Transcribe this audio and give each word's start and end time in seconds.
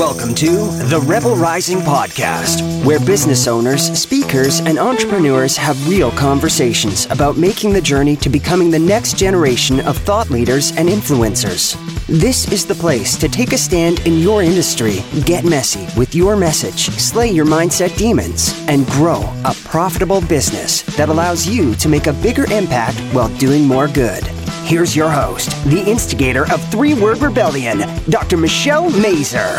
Welcome 0.00 0.34
to 0.36 0.46
the 0.88 1.04
Rebel 1.06 1.36
Rising 1.36 1.80
Podcast, 1.80 2.62
where 2.86 2.98
business 3.00 3.46
owners, 3.46 3.92
speakers, 3.98 4.60
and 4.60 4.78
entrepreneurs 4.78 5.58
have 5.58 5.88
real 5.88 6.10
conversations 6.12 7.06
about 7.10 7.36
making 7.36 7.74
the 7.74 7.82
journey 7.82 8.16
to 8.16 8.30
becoming 8.30 8.70
the 8.70 8.78
next 8.78 9.18
generation 9.18 9.80
of 9.80 9.98
thought 9.98 10.30
leaders 10.30 10.74
and 10.76 10.88
influencers. 10.88 11.76
This 12.06 12.50
is 12.50 12.66
the 12.66 12.74
place 12.74 13.16
to 13.18 13.28
take 13.28 13.52
a 13.52 13.58
stand 13.58 14.00
in 14.06 14.18
your 14.18 14.42
industry, 14.42 15.04
get 15.26 15.44
messy 15.44 15.86
with 15.98 16.14
your 16.14 16.34
message, 16.34 16.88
slay 16.98 17.30
your 17.30 17.46
mindset 17.46 17.96
demons, 17.96 18.59
and 18.70 18.86
grow 18.86 19.20
a 19.44 19.52
profitable 19.64 20.20
business 20.20 20.82
that 20.96 21.08
allows 21.08 21.44
you 21.44 21.74
to 21.74 21.88
make 21.88 22.06
a 22.06 22.12
bigger 22.12 22.44
impact 22.52 22.96
while 23.12 23.28
doing 23.36 23.66
more 23.66 23.88
good. 23.88 24.22
Here's 24.62 24.94
your 24.94 25.10
host, 25.10 25.50
the 25.64 25.82
instigator 25.82 26.44
of 26.52 26.62
Three 26.70 26.94
Word 26.94 27.18
Rebellion, 27.18 27.82
Dr. 28.08 28.36
Michelle 28.36 28.88
Mazur. 28.90 29.58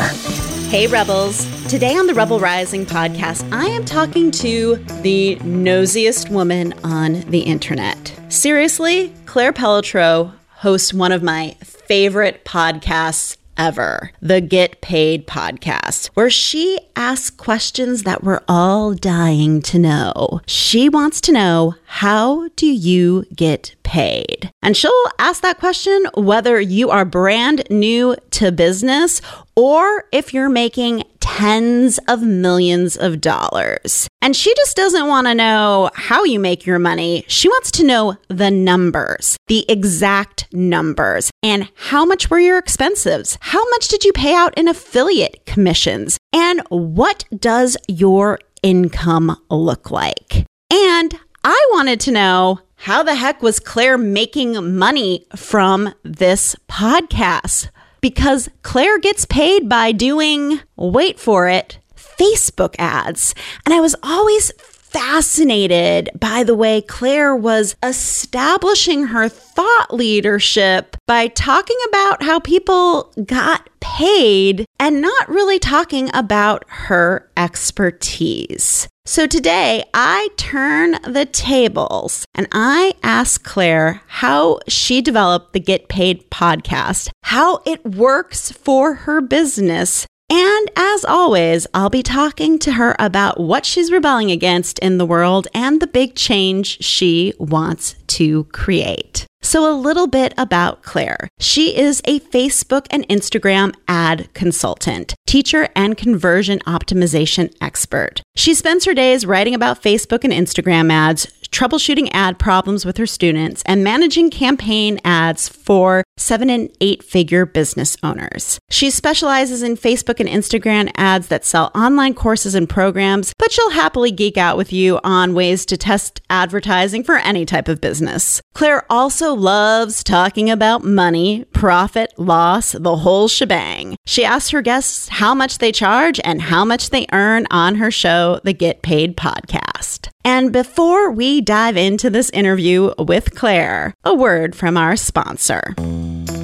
Hey, 0.69 0.87
Rebels. 0.87 1.45
Today 1.67 1.97
on 1.97 2.07
the 2.07 2.13
Rebel 2.13 2.39
Rising 2.39 2.85
podcast, 2.85 3.45
I 3.51 3.65
am 3.65 3.83
talking 3.83 4.31
to 4.31 4.77
the 5.01 5.35
nosiest 5.43 6.29
woman 6.29 6.73
on 6.85 7.19
the 7.29 7.41
internet. 7.41 8.17
Seriously, 8.29 9.13
Claire 9.25 9.51
Pelletreau 9.51 10.31
hosts 10.51 10.93
one 10.93 11.11
of 11.11 11.21
my 11.21 11.57
favorite 11.59 12.45
podcasts 12.45 13.35
ever, 13.61 14.11
the 14.23 14.41
Get 14.41 14.81
Paid 14.81 15.27
podcast, 15.27 16.07
where 16.15 16.31
she 16.31 16.79
asks 16.95 17.29
questions 17.29 18.01
that 18.03 18.23
we're 18.23 18.41
all 18.47 18.95
dying 18.95 19.61
to 19.61 19.77
know. 19.77 20.41
She 20.47 20.89
wants 20.89 21.21
to 21.21 21.31
know 21.31 21.75
how 21.85 22.49
do 22.55 22.65
you 22.65 23.25
get 23.35 23.75
paid? 23.91 24.49
And 24.61 24.77
she'll 24.77 25.05
ask 25.19 25.41
that 25.41 25.59
question 25.59 26.05
whether 26.13 26.61
you 26.61 26.89
are 26.89 27.03
brand 27.03 27.63
new 27.69 28.15
to 28.31 28.49
business 28.49 29.21
or 29.53 30.05
if 30.13 30.33
you're 30.33 30.47
making 30.47 31.03
tens 31.19 31.99
of 32.07 32.21
millions 32.21 32.95
of 32.95 33.19
dollars. 33.19 34.07
And 34.21 34.33
she 34.33 34.53
just 34.55 34.77
doesn't 34.77 35.09
want 35.09 35.27
to 35.27 35.35
know 35.35 35.89
how 35.93 36.23
you 36.23 36.39
make 36.39 36.65
your 36.65 36.79
money. 36.79 37.25
She 37.27 37.49
wants 37.49 37.69
to 37.71 37.85
know 37.85 38.15
the 38.29 38.49
numbers, 38.49 39.35
the 39.47 39.65
exact 39.69 40.47
numbers, 40.53 41.29
and 41.43 41.67
how 41.75 42.05
much 42.05 42.29
were 42.29 42.39
your 42.39 42.57
expenses? 42.57 43.37
How 43.41 43.69
much 43.71 43.89
did 43.89 44.05
you 44.05 44.13
pay 44.13 44.33
out 44.33 44.57
in 44.57 44.69
affiliate 44.69 45.45
commissions? 45.45 46.17
And 46.31 46.61
what 46.69 47.25
does 47.37 47.75
your 47.89 48.39
income 48.63 49.35
look 49.49 49.91
like? 49.91 50.45
And 50.71 51.19
I 51.43 51.67
wanted 51.71 51.99
to 52.01 52.11
know 52.11 52.59
how 52.81 53.03
the 53.03 53.15
heck 53.15 53.41
was 53.41 53.59
Claire 53.59 53.97
making 53.97 54.77
money 54.77 55.25
from 55.35 55.93
this 56.03 56.55
podcast? 56.69 57.69
because 58.01 58.49
Claire 58.63 58.99
gets 58.99 59.25
paid 59.25 59.69
by 59.69 59.91
doing, 59.91 60.59
wait 60.75 61.19
for 61.19 61.47
it, 61.47 61.77
Facebook 61.95 62.75
ads. 62.77 63.33
And 63.65 63.73
I 63.73 63.79
was 63.79 63.95
always 64.03 64.51
fascinated 64.91 66.09
by 66.19 66.43
the 66.43 66.55
way 66.55 66.81
Claire 66.81 67.35
was 67.35 67.75
establishing 67.81 69.07
her 69.07 69.29
thought 69.29 69.87
leadership 69.93 70.97
by 71.07 71.27
talking 71.27 71.77
about 71.87 72.23
how 72.23 72.39
people 72.39 73.13
got 73.25 73.69
paid 73.79 74.65
and 74.79 75.01
not 75.01 75.29
really 75.29 75.59
talking 75.59 76.09
about 76.13 76.63
her 76.67 77.29
expertise. 77.37 78.87
So 79.05 79.25
today 79.25 79.83
I 79.93 80.29
turn 80.37 80.91
the 81.03 81.25
tables 81.25 82.23
and 82.35 82.47
I 82.51 82.93
ask 83.01 83.43
Claire 83.43 84.01
how 84.07 84.59
she 84.67 85.01
developed 85.01 85.53
the 85.53 85.59
Get 85.59 85.89
Paid 85.89 86.29
podcast, 86.29 87.09
how 87.23 87.61
it 87.65 87.83
works 87.83 88.51
for 88.51 88.93
her 88.93 89.19
business. 89.19 90.05
And 90.31 90.71
as 90.77 91.03
always, 91.03 91.67
I'll 91.73 91.89
be 91.89 92.03
talking 92.03 92.57
to 92.59 92.71
her 92.71 92.95
about 92.97 93.37
what 93.37 93.65
she's 93.65 93.91
rebelling 93.91 94.31
against 94.31 94.79
in 94.79 94.97
the 94.97 95.05
world 95.05 95.49
and 95.53 95.81
the 95.81 95.87
big 95.87 96.15
change 96.15 96.81
she 96.81 97.33
wants 97.37 97.95
to 98.07 98.45
create. 98.45 99.27
So, 99.43 99.69
a 99.69 99.73
little 99.73 100.07
bit 100.07 100.33
about 100.37 100.83
Claire. 100.83 101.27
She 101.39 101.75
is 101.75 102.01
a 102.05 102.19
Facebook 102.19 102.85
and 102.91 103.07
Instagram 103.09 103.73
ad 103.87 104.31
consultant, 104.33 105.15
teacher, 105.25 105.67
and 105.75 105.97
conversion 105.97 106.59
optimization 106.59 107.53
expert. 107.59 108.21
She 108.35 108.53
spends 108.53 108.85
her 108.85 108.93
days 108.93 109.25
writing 109.25 109.55
about 109.55 109.81
Facebook 109.81 110.23
and 110.23 110.31
Instagram 110.31 110.91
ads, 110.91 111.25
troubleshooting 111.51 112.09
ad 112.13 112.39
problems 112.39 112.85
with 112.85 112.97
her 112.97 113.05
students, 113.05 113.61
and 113.65 113.83
managing 113.83 114.29
campaign 114.29 114.99
ads 115.03 115.49
for 115.49 116.03
seven 116.17 116.49
and 116.49 116.69
eight 116.79 117.03
figure 117.03 117.45
business 117.45 117.97
owners. 118.03 118.59
She 118.69 118.89
specializes 118.89 119.63
in 119.63 119.75
Facebook 119.75 120.19
and 120.19 120.29
Instagram 120.29 120.91
ads 120.95 121.27
that 121.27 121.43
sell 121.45 121.71
online 121.75 122.13
courses 122.13 122.55
and 122.55 122.69
programs, 122.69 123.33
but 123.37 123.51
she'll 123.51 123.71
happily 123.71 124.11
geek 124.11 124.37
out 124.37 124.55
with 124.55 124.71
you 124.71 124.99
on 125.03 125.33
ways 125.33 125.65
to 125.65 125.77
test 125.77 126.21
advertising 126.29 127.03
for 127.03 127.17
any 127.17 127.45
type 127.45 127.67
of 127.67 127.81
business. 127.81 128.41
Claire 128.53 128.85
also 128.89 129.30
loves 129.33 130.03
talking 130.03 130.49
about 130.49 130.83
money, 130.83 131.45
profit, 131.53 132.13
loss, 132.17 132.73
the 132.73 132.97
whole 132.97 133.27
shebang. 133.27 133.95
She 134.05 134.25
asks 134.25 134.49
her 134.51 134.61
guests 134.61 135.07
how 135.09 135.33
much 135.33 135.57
they 135.57 135.71
charge 135.71 136.19
and 136.23 136.41
how 136.41 136.65
much 136.65 136.89
they 136.89 137.07
earn 137.11 137.47
on 137.51 137.75
her 137.75 137.91
show, 137.91 138.39
The 138.43 138.53
Get 138.53 138.81
Paid 138.81 139.17
Podcast. 139.17 140.09
And 140.23 140.51
before 140.51 141.11
we 141.11 141.41
dive 141.41 141.77
into 141.77 142.09
this 142.09 142.29
interview 142.31 142.93
with 142.99 143.33
Claire, 143.35 143.93
a 144.03 144.13
word 144.13 144.55
from 144.55 144.77
our 144.77 144.95
sponsor. 144.95 145.73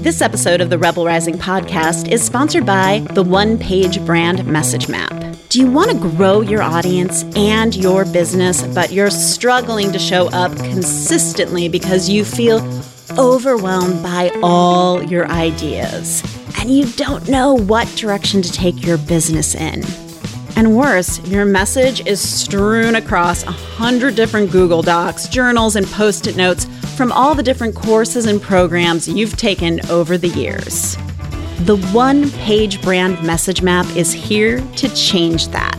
This 0.07 0.21
episode 0.21 0.61
of 0.61 0.69
the 0.69 0.77
Rebel 0.77 1.05
Rising 1.05 1.37
podcast 1.37 2.07
is 2.09 2.23
sponsored 2.23 2.65
by 2.65 3.05
the 3.11 3.23
One 3.23 3.57
Page 3.57 4.05
Brand 4.05 4.47
Message 4.47 4.87
Map. 4.87 5.11
Do 5.49 5.59
you 5.59 5.69
want 5.69 5.91
to 5.91 5.97
grow 5.97 6.39
your 6.39 6.61
audience 6.61 7.25
and 7.35 7.75
your 7.75 8.05
business, 8.05 8.65
but 8.67 8.93
you're 8.93 9.09
struggling 9.09 9.91
to 9.91 9.99
show 9.99 10.29
up 10.29 10.55
consistently 10.55 11.67
because 11.67 12.07
you 12.07 12.23
feel 12.23 12.59
overwhelmed 13.19 14.01
by 14.01 14.31
all 14.41 15.03
your 15.03 15.27
ideas 15.27 16.23
and 16.57 16.71
you 16.71 16.85
don't 16.93 17.27
know 17.27 17.55
what 17.55 17.93
direction 17.97 18.41
to 18.41 18.51
take 18.53 18.85
your 18.85 18.97
business 18.97 19.55
in? 19.55 19.83
And 20.55 20.77
worse, 20.77 21.19
your 21.27 21.43
message 21.43 22.07
is 22.07 22.21
strewn 22.21 22.95
across 22.95 23.43
a 23.43 23.51
hundred 23.51 24.15
different 24.15 24.51
Google 24.51 24.81
Docs, 24.81 25.27
journals, 25.27 25.75
and 25.75 25.85
post 25.85 26.27
it 26.27 26.37
notes 26.37 26.65
from 26.97 27.11
all 27.11 27.35
the 27.35 27.43
different 27.43 27.75
courses 27.75 28.25
and 28.25 28.41
programs 28.41 29.07
you've 29.07 29.37
taken 29.37 29.79
over 29.91 30.17
the 30.17 30.29
years. 30.29 30.97
The 31.59 31.77
one 31.93 32.31
page 32.31 32.81
brand 32.81 33.23
message 33.23 33.61
map 33.61 33.85
is 33.95 34.11
here 34.11 34.59
to 34.77 34.89
change 34.95 35.49
that. 35.49 35.77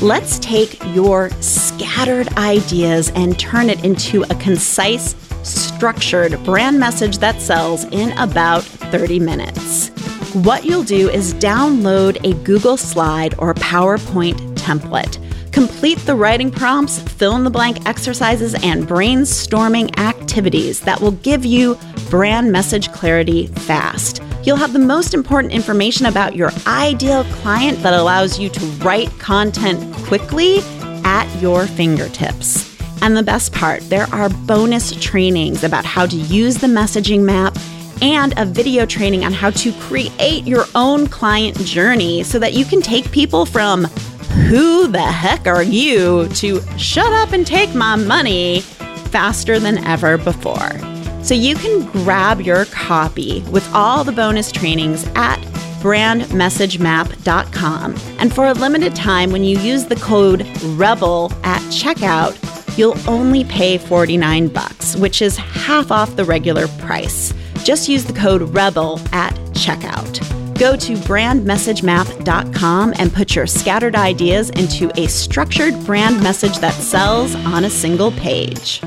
Let's 0.00 0.38
take 0.38 0.80
your 0.94 1.28
scattered 1.40 2.28
ideas 2.38 3.10
and 3.16 3.36
turn 3.36 3.68
it 3.68 3.84
into 3.84 4.22
a 4.22 4.34
concise, 4.36 5.16
structured 5.42 6.42
brand 6.44 6.78
message 6.78 7.18
that 7.18 7.40
sells 7.42 7.84
in 7.86 8.16
about 8.16 8.62
30 8.62 9.18
minutes. 9.18 9.88
What 10.34 10.64
you'll 10.64 10.84
do 10.84 11.10
is 11.10 11.34
download 11.34 12.24
a 12.24 12.32
Google 12.44 12.76
slide 12.76 13.34
or 13.38 13.54
PowerPoint 13.54 14.38
template. 14.54 15.19
Complete 15.52 15.98
the 15.98 16.14
writing 16.14 16.50
prompts, 16.50 17.00
fill 17.00 17.34
in 17.34 17.42
the 17.42 17.50
blank 17.50 17.86
exercises, 17.86 18.54
and 18.62 18.86
brainstorming 18.86 19.98
activities 19.98 20.80
that 20.80 21.00
will 21.00 21.10
give 21.12 21.44
you 21.44 21.76
brand 22.08 22.52
message 22.52 22.92
clarity 22.92 23.48
fast. 23.48 24.22
You'll 24.44 24.56
have 24.56 24.72
the 24.72 24.78
most 24.78 25.12
important 25.12 25.52
information 25.52 26.06
about 26.06 26.36
your 26.36 26.50
ideal 26.66 27.24
client 27.24 27.82
that 27.82 27.94
allows 27.94 28.38
you 28.38 28.48
to 28.48 28.66
write 28.82 29.10
content 29.18 29.94
quickly 30.06 30.60
at 31.04 31.26
your 31.40 31.66
fingertips. 31.66 32.66
And 33.02 33.16
the 33.16 33.22
best 33.22 33.52
part, 33.52 33.80
there 33.88 34.06
are 34.12 34.28
bonus 34.28 34.92
trainings 35.02 35.64
about 35.64 35.84
how 35.84 36.06
to 36.06 36.16
use 36.16 36.58
the 36.58 36.68
messaging 36.68 37.22
map 37.22 37.56
and 38.02 38.32
a 38.38 38.44
video 38.44 38.86
training 38.86 39.24
on 39.24 39.32
how 39.32 39.50
to 39.50 39.72
create 39.74 40.46
your 40.46 40.64
own 40.74 41.06
client 41.06 41.56
journey 41.58 42.22
so 42.22 42.38
that 42.38 42.54
you 42.54 42.64
can 42.64 42.80
take 42.80 43.10
people 43.10 43.44
from 43.44 43.86
who 44.48 44.88
the 44.88 45.00
heck 45.00 45.46
are 45.46 45.62
you 45.62 46.28
to 46.28 46.60
shut 46.78 47.12
up 47.12 47.32
and 47.32 47.46
take 47.46 47.74
my 47.74 47.96
money 47.96 48.60
faster 49.10 49.58
than 49.58 49.78
ever 49.84 50.16
before. 50.18 50.70
So 51.22 51.34
you 51.34 51.54
can 51.54 51.84
grab 51.90 52.40
your 52.40 52.64
copy 52.66 53.42
with 53.50 53.68
all 53.74 54.04
the 54.04 54.12
bonus 54.12 54.50
trainings 54.50 55.06
at 55.14 55.38
brandmessagemap.com. 55.80 57.96
And 58.18 58.34
for 58.34 58.46
a 58.46 58.54
limited 58.54 58.94
time, 58.94 59.30
when 59.30 59.44
you 59.44 59.58
use 59.58 59.86
the 59.86 59.96
code 59.96 60.46
REBEL 60.62 61.32
at 61.44 61.60
checkout, 61.70 62.36
you'll 62.76 62.98
only 63.08 63.44
pay 63.44 63.78
49 63.78 64.48
bucks, 64.48 64.96
which 64.96 65.22
is 65.22 65.36
half 65.36 65.90
off 65.90 66.16
the 66.16 66.24
regular 66.24 66.68
price. 66.78 67.32
Just 67.64 67.88
use 67.88 68.04
the 68.04 68.12
code 68.12 68.42
REBEL 68.42 69.00
at 69.12 69.34
checkout. 69.52 70.39
Go 70.60 70.76
to 70.76 70.92
brandmessagemap.com 70.92 72.94
and 72.98 73.12
put 73.14 73.34
your 73.34 73.46
scattered 73.46 73.96
ideas 73.96 74.50
into 74.50 74.90
a 75.00 75.06
structured 75.06 75.72
brand 75.86 76.22
message 76.22 76.58
that 76.58 76.74
sells 76.74 77.34
on 77.34 77.64
a 77.64 77.70
single 77.70 78.12
page. 78.12 78.82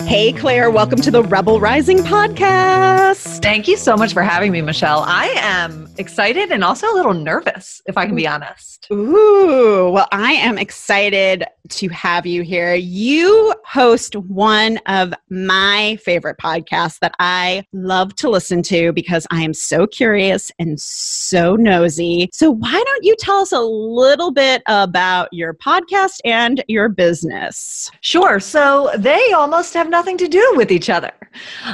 Hey, 0.00 0.32
Claire, 0.32 0.70
welcome 0.70 1.00
to 1.00 1.10
the 1.10 1.22
Rebel 1.22 1.60
Rising 1.60 1.98
podcast. 1.98 3.40
Thank 3.42 3.68
you 3.68 3.76
so 3.76 3.96
much 3.96 4.12
for 4.12 4.22
having 4.22 4.50
me, 4.52 4.60
Michelle. 4.60 5.04
I 5.06 5.26
am 5.36 5.88
excited 5.98 6.50
and 6.50 6.64
also 6.64 6.90
a 6.92 6.94
little 6.94 7.14
nervous, 7.14 7.80
if 7.86 7.96
I 7.96 8.06
can 8.06 8.14
be 8.14 8.26
honest. 8.26 8.88
Ooh, 8.90 9.90
well, 9.90 10.08
I 10.12 10.32
am 10.32 10.58
excited 10.58 11.44
to 11.68 11.88
have 11.88 12.26
you 12.26 12.42
here. 12.42 12.74
You 12.74 13.54
host 13.64 14.16
one 14.16 14.78
of 14.86 15.14
my 15.30 15.96
favorite 16.02 16.36
podcasts 16.38 16.98
that 16.98 17.14
I 17.18 17.64
love 17.72 18.14
to 18.16 18.28
listen 18.28 18.62
to 18.64 18.92
because 18.92 19.26
I 19.30 19.42
am 19.42 19.54
so 19.54 19.86
curious 19.86 20.50
and 20.58 20.80
so 20.80 21.56
nosy. 21.56 22.28
So, 22.32 22.50
why 22.50 22.72
don't 22.72 23.04
you 23.04 23.16
tell 23.18 23.38
us 23.38 23.52
a 23.52 23.60
little 23.60 24.32
bit 24.32 24.62
about 24.66 25.28
your 25.32 25.54
podcast 25.54 26.18
and 26.24 26.62
your 26.68 26.88
business? 26.88 27.90
Sure. 28.00 28.40
So, 28.40 28.90
they 28.96 29.32
almost 29.32 29.74
have 29.74 29.81
nothing 29.88 30.16
to 30.18 30.28
do 30.28 30.52
with 30.56 30.70
each 30.70 30.90
other. 30.90 31.12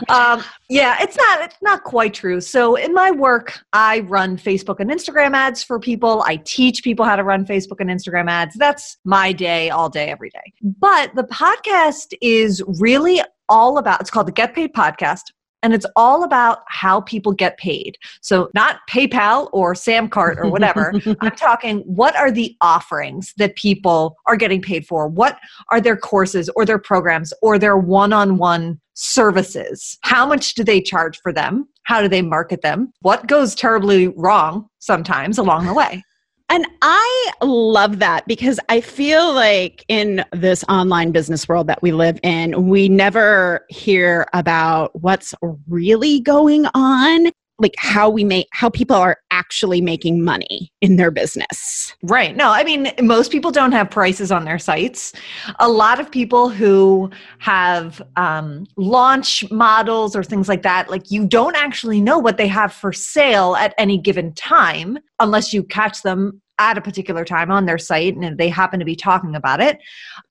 Um, 0.09 0.43
yeah, 0.69 0.97
it's 1.01 1.17
not 1.17 1.41
it's 1.43 1.57
not 1.63 1.85
quite 1.85 2.15
true. 2.15 2.41
So 2.41 2.77
in 2.77 2.95
my 2.95 3.11
work, 3.11 3.59
I 3.73 4.01
run 4.01 4.37
Facebook 4.37 4.81
and 4.81 4.91
Instagram 4.91 5.35
ads 5.35 5.63
for 5.63 5.81
people. 5.81 6.23
I 6.27 6.37
teach 6.37 6.85
people 6.85 7.05
how 7.05 7.17
to 7.17 7.25
run 7.25 7.45
Facebook 7.45 7.81
and 7.81 7.91
Instagram 7.91 8.31
ads. 8.31 8.55
That's 8.57 8.99
my 9.05 9.33
day 9.33 9.71
all 9.71 9.89
day 9.89 10.11
every 10.11 10.31
day. 10.31 10.53
But 10.63 11.15
the 11.15 11.25
podcast 11.25 12.15
is 12.21 12.63
really 12.79 13.23
all 13.49 13.79
about 13.79 14.01
it's 14.01 14.11
called 14.11 14.29
the 14.29 14.33
Get 14.33 14.55
Paid 14.55 14.75
Podcast 14.75 15.25
and 15.63 15.75
it's 15.75 15.87
all 15.97 16.25
about 16.25 16.61
how 16.69 17.01
people 17.01 17.33
get 17.33 17.59
paid. 17.59 17.97
So, 18.21 18.51
not 18.55 18.81
PayPal 18.89 19.49
or 19.53 19.75
Samcart 19.75 20.37
or 20.39 20.51
whatever. 20.51 20.93
I'm 21.21 21.37
talking 21.37 21.81
what 21.81 22.17
are 22.17 22.31
the 22.31 22.57
offerings 22.61 23.35
that 23.39 23.57
people 23.57 24.17
are 24.27 24.37
getting 24.37 24.63
paid 24.63 24.87
for? 24.87 25.09
What 25.09 25.39
are 25.71 25.81
their 25.81 25.97
courses 25.97 26.49
or 26.57 26.65
their 26.65 26.79
programs 26.79 27.33
or 27.43 27.59
their 27.59 27.77
one 27.77 28.13
on 28.13 28.39
one 28.39 28.81
services? 28.95 29.99
How 30.03 30.27
much 30.27 30.55
do 30.55 30.65
they 30.65 30.81
charge 30.81 31.21
for 31.21 31.33
them? 31.33 31.69
How 31.85 32.03
do 32.03 32.09
they 32.09 32.23
market 32.23 32.63
them? 32.63 32.93
What 33.01 33.27
goes 33.27 33.55
terribly 33.55 34.09
wrong 34.09 34.69
sometimes 34.79 35.39
along 35.39 35.67
the 35.67 35.75
way? 35.75 36.03
And 36.51 36.67
I 36.81 37.31
love 37.43 37.99
that 37.99 38.27
because 38.27 38.59
I 38.71 38.81
feel 38.81 39.35
like 39.35 39.85
in 39.89 40.25
this 40.33 40.65
online 40.69 41.13
business 41.13 41.47
world 41.47 41.67
that 41.67 41.83
we 41.83 41.93
live 41.93 42.19
in, 42.23 42.69
we 42.69 42.89
never 42.89 43.67
hear 43.69 44.27
about 44.33 44.99
what's 44.99 45.35
really 45.69 46.21
going 46.21 46.67
on, 46.75 47.31
like 47.59 47.75
how 47.77 48.09
we 48.09 48.25
make 48.25 48.47
how 48.53 48.71
people 48.71 48.97
are 48.97 49.19
actually 49.31 49.81
making 49.81 50.23
money 50.23 50.73
in 50.81 50.97
their 50.97 51.11
business. 51.11 51.95
Right. 52.03 52.37
No, 52.37 52.51
I 52.51 52.65
mean 52.65 52.93
most 53.03 53.33
people 53.33 53.51
don't 53.51 53.73
have 53.73 53.91
prices 53.91 54.31
on 54.31 54.45
their 54.45 54.59
sites. 54.59 55.13
A 55.59 55.69
lot 55.69 56.01
of 56.01 56.11
people 56.11 56.49
who 56.49 57.11
have 57.39 58.01
um, 58.17 58.67
launch 58.77 59.49
models 59.51 60.15
or 60.15 60.23
things 60.23 60.49
like 60.49 60.63
that, 60.63 60.91
like 60.91 61.11
you 61.11 61.27
don't 61.27 61.57
actually 61.57 62.01
know 62.01 62.19
what 62.19 62.37
they 62.37 62.49
have 62.49 62.73
for 62.73 62.93
sale 62.93 63.57
at 63.57 63.75
any 63.79 63.99
given 63.99 64.33
time 64.35 64.99
unless 65.21 65.53
you 65.53 65.63
catch 65.65 66.03
them 66.03 66.41
at 66.59 66.77
a 66.77 66.81
particular 66.81 67.25
time 67.25 67.51
on 67.51 67.67
their 67.67 67.79
site 67.79 68.17
and 68.17 68.39
they 68.39 68.49
happen 68.49 68.79
to 68.81 68.85
be 68.85 68.97
talking 68.97 69.35
about 69.35 69.61
it. 69.61 69.79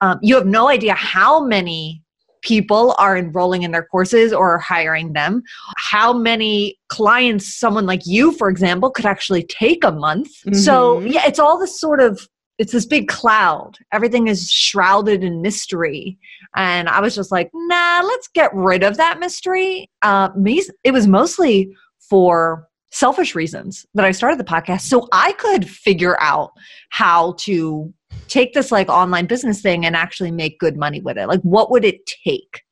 Um, 0.01 0.19
you 0.21 0.35
have 0.35 0.45
no 0.45 0.67
idea 0.67 0.93
how 0.93 1.43
many 1.43 2.03
people 2.41 2.95
are 2.97 3.17
enrolling 3.17 3.63
in 3.63 3.71
their 3.71 3.85
courses 3.85 4.33
or 4.33 4.57
hiring 4.57 5.13
them, 5.13 5.43
how 5.77 6.13
many 6.13 6.77
clients 6.89 7.55
someone 7.55 7.85
like 7.85 8.01
you, 8.05 8.31
for 8.33 8.49
example, 8.49 8.89
could 8.89 9.05
actually 9.05 9.43
take 9.43 9.83
a 9.83 9.91
month. 9.91 10.29
Mm-hmm. 10.45 10.55
So, 10.55 10.99
yeah, 10.99 11.25
it's 11.25 11.39
all 11.39 11.59
this 11.59 11.79
sort 11.79 11.99
of 11.99 12.27
it's 12.57 12.71
this 12.71 12.85
big 12.85 13.07
cloud. 13.07 13.77
Everything 13.91 14.27
is 14.27 14.49
shrouded 14.49 15.23
in 15.23 15.41
mystery. 15.41 16.17
And 16.55 16.89
I 16.89 17.01
was 17.01 17.13
just 17.13 17.31
like, 17.31 17.51
nah, 17.53 18.01
let's 18.03 18.27
get 18.29 18.53
rid 18.53 18.83
of 18.83 18.97
that 18.97 19.19
mystery. 19.19 19.89
Uh, 20.01 20.29
me, 20.35 20.63
it 20.83 20.91
was 20.91 21.07
mostly 21.07 21.75
for 21.99 22.67
selfish 22.89 23.35
reasons 23.35 23.85
that 23.93 24.05
I 24.05 24.11
started 24.11 24.39
the 24.39 24.43
podcast 24.43 24.81
so 24.81 25.07
I 25.11 25.33
could 25.33 25.69
figure 25.69 26.19
out 26.21 26.51
how 26.89 27.33
to 27.39 27.93
take 28.27 28.53
this 28.53 28.71
like 28.71 28.89
online 28.89 29.25
business 29.25 29.61
thing 29.61 29.85
and 29.85 29.95
actually 29.95 30.31
make 30.31 30.59
good 30.59 30.77
money 30.77 31.01
with 31.01 31.17
it. 31.17 31.27
Like 31.27 31.41
what 31.41 31.71
would 31.71 31.85
it 31.85 32.05
take? 32.05 32.63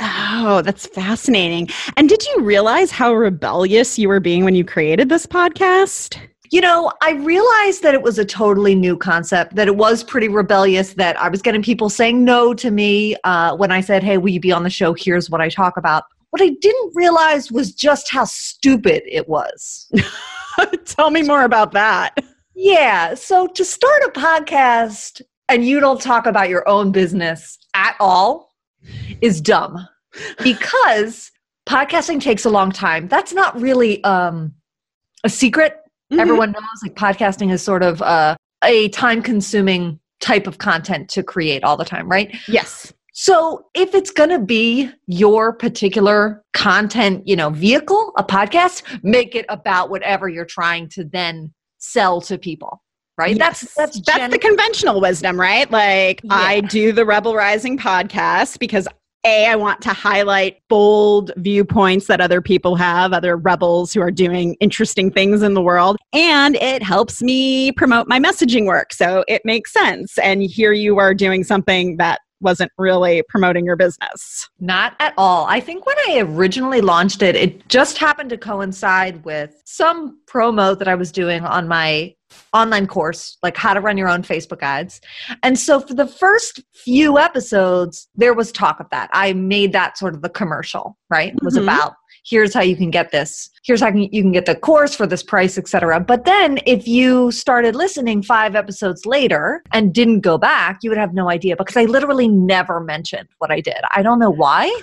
Oh, 0.00 0.62
that's 0.64 0.86
fascinating. 0.86 1.68
And 1.96 2.08
did 2.08 2.24
you 2.26 2.40
realize 2.40 2.90
how 2.90 3.14
rebellious 3.14 3.98
you 3.98 4.08
were 4.08 4.20
being 4.20 4.44
when 4.44 4.54
you 4.54 4.64
created 4.64 5.08
this 5.08 5.26
podcast? 5.26 6.18
You 6.50 6.60
know, 6.60 6.92
I 7.00 7.12
realized 7.12 7.82
that 7.82 7.94
it 7.94 8.02
was 8.02 8.18
a 8.18 8.24
totally 8.24 8.74
new 8.74 8.96
concept, 8.96 9.54
that 9.54 9.68
it 9.68 9.76
was 9.76 10.04
pretty 10.04 10.28
rebellious, 10.28 10.94
that 10.94 11.18
I 11.20 11.28
was 11.28 11.40
getting 11.40 11.62
people 11.62 11.88
saying 11.88 12.24
no 12.24 12.52
to 12.54 12.70
me 12.70 13.16
uh, 13.24 13.56
when 13.56 13.70
I 13.70 13.80
said, 13.80 14.02
hey, 14.02 14.18
will 14.18 14.30
you 14.30 14.40
be 14.40 14.52
on 14.52 14.62
the 14.62 14.70
show? 14.70 14.92
Here's 14.92 15.30
what 15.30 15.40
I 15.40 15.48
talk 15.48 15.76
about. 15.76 16.04
What 16.30 16.42
I 16.42 16.50
didn't 16.60 16.92
realize 16.94 17.52
was 17.52 17.72
just 17.72 18.10
how 18.10 18.24
stupid 18.24 19.02
it 19.06 19.28
was. 19.28 19.90
Tell 20.84 21.10
me 21.10 21.22
more 21.22 21.44
about 21.44 21.72
that. 21.72 22.22
Yeah. 22.54 23.14
So 23.14 23.46
to 23.48 23.64
start 23.64 24.02
a 24.04 24.10
podcast 24.10 25.22
and 25.48 25.64
you 25.66 25.80
don't 25.80 26.00
talk 26.00 26.26
about 26.26 26.48
your 26.48 26.68
own 26.68 26.92
business 26.92 27.58
at 27.74 27.96
all 28.00 28.54
is 29.20 29.40
dumb 29.40 29.86
because 30.42 31.30
podcasting 31.66 32.20
takes 32.20 32.44
a 32.44 32.50
long 32.50 32.72
time. 32.72 33.08
That's 33.08 33.32
not 33.32 33.58
really 33.60 34.02
um, 34.04 34.52
a 35.24 35.28
secret. 35.28 35.74
Mm-hmm. 36.10 36.20
Everyone 36.20 36.52
knows 36.52 36.62
like 36.82 36.94
podcasting 36.94 37.52
is 37.52 37.62
sort 37.62 37.82
of 37.82 38.02
uh, 38.02 38.36
a 38.64 38.88
time 38.90 39.22
consuming 39.22 39.98
type 40.20 40.46
of 40.46 40.58
content 40.58 41.08
to 41.10 41.22
create 41.22 41.64
all 41.64 41.76
the 41.76 41.84
time, 41.84 42.08
right? 42.08 42.34
Yes. 42.48 42.92
So 43.14 43.66
if 43.74 43.94
it's 43.94 44.10
going 44.10 44.30
to 44.30 44.38
be 44.38 44.90
your 45.06 45.52
particular 45.52 46.42
content, 46.54 47.26
you 47.26 47.36
know, 47.36 47.50
vehicle, 47.50 48.12
a 48.16 48.24
podcast, 48.24 48.82
make 49.02 49.34
it 49.34 49.44
about 49.48 49.90
whatever 49.90 50.28
you're 50.28 50.46
trying 50.46 50.88
to 50.90 51.04
then 51.04 51.52
sell 51.82 52.20
to 52.22 52.38
people. 52.38 52.82
Right? 53.18 53.36
Yes. 53.36 53.60
That's 53.60 53.74
that's 53.74 54.00
that's 54.00 54.18
gen- 54.18 54.30
the 54.30 54.38
conventional 54.38 55.00
wisdom, 55.00 55.38
right? 55.38 55.70
Like 55.70 56.22
yeah. 56.24 56.32
I 56.32 56.60
do 56.62 56.92
the 56.92 57.04
Rebel 57.04 57.34
Rising 57.34 57.76
podcast 57.76 58.58
because 58.58 58.88
a, 59.24 59.46
I 59.46 59.54
want 59.54 59.80
to 59.82 59.90
highlight 59.90 60.58
bold 60.68 61.30
viewpoints 61.36 62.06
that 62.08 62.20
other 62.20 62.40
people 62.40 62.74
have, 62.76 63.12
other 63.12 63.36
rebels 63.36 63.92
who 63.92 64.00
are 64.00 64.10
doing 64.10 64.56
interesting 64.60 65.10
things 65.12 65.42
in 65.42 65.54
the 65.54 65.62
world. 65.62 65.96
And 66.12 66.56
it 66.56 66.82
helps 66.82 67.22
me 67.22 67.70
promote 67.72 68.08
my 68.08 68.18
messaging 68.18 68.66
work. 68.66 68.92
So 68.92 69.24
it 69.28 69.42
makes 69.44 69.72
sense. 69.72 70.18
And 70.18 70.42
here 70.42 70.72
you 70.72 70.98
are 70.98 71.14
doing 71.14 71.44
something 71.44 71.98
that 71.98 72.20
wasn't 72.42 72.70
really 72.78 73.22
promoting 73.28 73.64
your 73.64 73.76
business. 73.76 74.48
Not 74.60 74.94
at 75.00 75.14
all. 75.16 75.46
I 75.46 75.60
think 75.60 75.86
when 75.86 75.96
I 76.08 76.20
originally 76.20 76.80
launched 76.80 77.22
it, 77.22 77.36
it 77.36 77.68
just 77.68 77.98
happened 77.98 78.30
to 78.30 78.38
coincide 78.38 79.24
with 79.24 79.62
some 79.64 80.20
promo 80.26 80.78
that 80.78 80.88
I 80.88 80.94
was 80.94 81.12
doing 81.12 81.44
on 81.44 81.68
my 81.68 82.14
online 82.52 82.86
course, 82.86 83.36
like 83.42 83.56
how 83.56 83.74
to 83.74 83.80
run 83.80 83.96
your 83.96 84.08
own 84.08 84.22
Facebook 84.22 84.62
ads. 84.62 85.00
And 85.42 85.58
so 85.58 85.80
for 85.80 85.94
the 85.94 86.06
first 86.06 86.60
few 86.74 87.18
episodes, 87.18 88.08
there 88.14 88.34
was 88.34 88.52
talk 88.52 88.80
of 88.80 88.88
that. 88.90 89.10
I 89.12 89.32
made 89.32 89.72
that 89.72 89.98
sort 89.98 90.14
of 90.14 90.22
the 90.22 90.28
commercial, 90.28 90.96
right? 91.10 91.32
It 91.32 91.42
was 91.42 91.54
mm-hmm. 91.54 91.64
about 91.64 91.94
here's 92.24 92.54
how 92.54 92.60
you 92.60 92.76
can 92.76 92.90
get 92.90 93.10
this. 93.10 93.50
Here's 93.64 93.80
how 93.80 93.92
you 93.92 94.22
can 94.22 94.32
get 94.32 94.46
the 94.46 94.56
course 94.56 94.94
for 94.94 95.06
this 95.06 95.22
price 95.22 95.56
etc 95.56 96.00
but 96.00 96.24
then 96.24 96.58
if 96.66 96.88
you 96.88 97.30
started 97.30 97.76
listening 97.76 98.22
five 98.22 98.56
episodes 98.56 99.06
later 99.06 99.62
and 99.72 99.94
didn't 99.94 100.20
go 100.20 100.36
back 100.36 100.80
you 100.82 100.90
would 100.90 100.98
have 100.98 101.14
no 101.14 101.30
idea 101.30 101.56
because 101.56 101.76
i 101.76 101.84
literally 101.84 102.26
never 102.26 102.80
mentioned 102.80 103.28
what 103.38 103.52
i 103.52 103.60
did. 103.60 103.76
I 103.94 104.02
don't 104.02 104.18
know 104.18 104.30
why. 104.30 104.80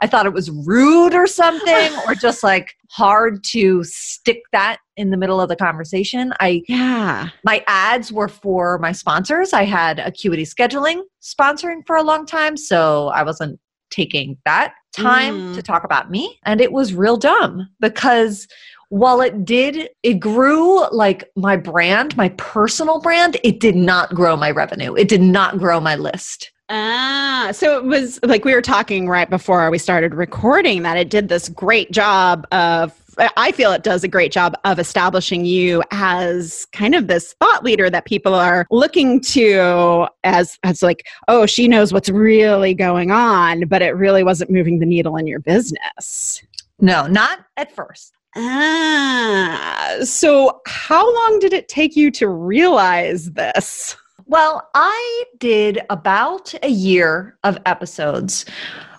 I 0.00 0.06
thought 0.06 0.26
it 0.26 0.32
was 0.32 0.50
rude 0.50 1.14
or 1.14 1.26
something 1.26 1.90
or 2.06 2.14
just 2.20 2.42
like 2.42 2.76
hard 2.90 3.42
to 3.44 3.82
stick 3.84 4.42
that 4.52 4.78
in 4.96 5.10
the 5.10 5.16
middle 5.16 5.40
of 5.40 5.48
the 5.48 5.56
conversation. 5.56 6.32
I 6.40 6.62
yeah. 6.68 7.28
my 7.44 7.64
ads 7.66 8.12
were 8.12 8.28
for 8.28 8.78
my 8.78 8.92
sponsors. 8.92 9.52
I 9.52 9.64
had 9.64 9.98
acuity 9.98 10.44
scheduling 10.44 11.02
sponsoring 11.22 11.86
for 11.86 11.96
a 11.96 12.02
long 12.02 12.24
time 12.26 12.56
so 12.56 13.08
i 13.08 13.22
wasn't 13.22 13.58
taking 13.90 14.36
that 14.44 14.74
time 14.92 15.52
mm. 15.52 15.54
to 15.54 15.62
talk 15.62 15.84
about 15.84 16.10
me. 16.10 16.38
And 16.44 16.60
it 16.60 16.72
was 16.72 16.94
real 16.94 17.16
dumb 17.16 17.68
because 17.80 18.48
while 18.90 19.20
it 19.20 19.44
did, 19.44 19.90
it 20.02 20.14
grew 20.14 20.88
like 20.90 21.30
my 21.36 21.56
brand, 21.56 22.16
my 22.16 22.30
personal 22.30 23.00
brand, 23.00 23.36
it 23.44 23.60
did 23.60 23.76
not 23.76 24.14
grow 24.14 24.36
my 24.36 24.50
revenue. 24.50 24.94
It 24.94 25.08
did 25.08 25.20
not 25.20 25.58
grow 25.58 25.78
my 25.80 25.96
list. 25.96 26.52
Ah, 26.70 27.48
so 27.52 27.78
it 27.78 27.84
was 27.84 28.20
like 28.22 28.44
we 28.44 28.54
were 28.54 28.62
talking 28.62 29.08
right 29.08 29.28
before 29.28 29.70
we 29.70 29.78
started 29.78 30.14
recording 30.14 30.82
that 30.82 30.98
it 30.98 31.08
did 31.08 31.28
this 31.28 31.48
great 31.48 31.90
job 31.90 32.46
of 32.52 32.92
I 33.36 33.52
feel 33.52 33.72
it 33.72 33.82
does 33.82 34.04
a 34.04 34.08
great 34.08 34.32
job 34.32 34.54
of 34.64 34.78
establishing 34.78 35.44
you 35.44 35.82
as 35.90 36.66
kind 36.72 36.94
of 36.94 37.06
this 37.06 37.34
thought 37.34 37.64
leader 37.64 37.90
that 37.90 38.04
people 38.04 38.34
are 38.34 38.66
looking 38.70 39.20
to 39.22 40.06
as 40.24 40.58
as 40.62 40.82
like, 40.82 41.06
oh, 41.26 41.46
she 41.46 41.68
knows 41.68 41.92
what's 41.92 42.08
really 42.08 42.74
going 42.74 43.10
on, 43.10 43.62
but 43.66 43.82
it 43.82 43.96
really 43.96 44.22
wasn't 44.22 44.50
moving 44.50 44.78
the 44.78 44.86
needle 44.86 45.16
in 45.16 45.26
your 45.26 45.40
business. 45.40 46.42
No, 46.80 47.06
not 47.06 47.40
at 47.56 47.74
first. 47.74 48.14
Ah, 48.36 49.96
so 50.02 50.60
how 50.66 51.12
long 51.12 51.38
did 51.40 51.52
it 51.52 51.68
take 51.68 51.96
you 51.96 52.10
to 52.12 52.28
realize 52.28 53.32
this? 53.32 53.96
Well, 54.26 54.68
I 54.74 55.24
did 55.38 55.80
about 55.90 56.54
a 56.62 56.68
year 56.68 57.38
of 57.44 57.58
episodes 57.64 58.44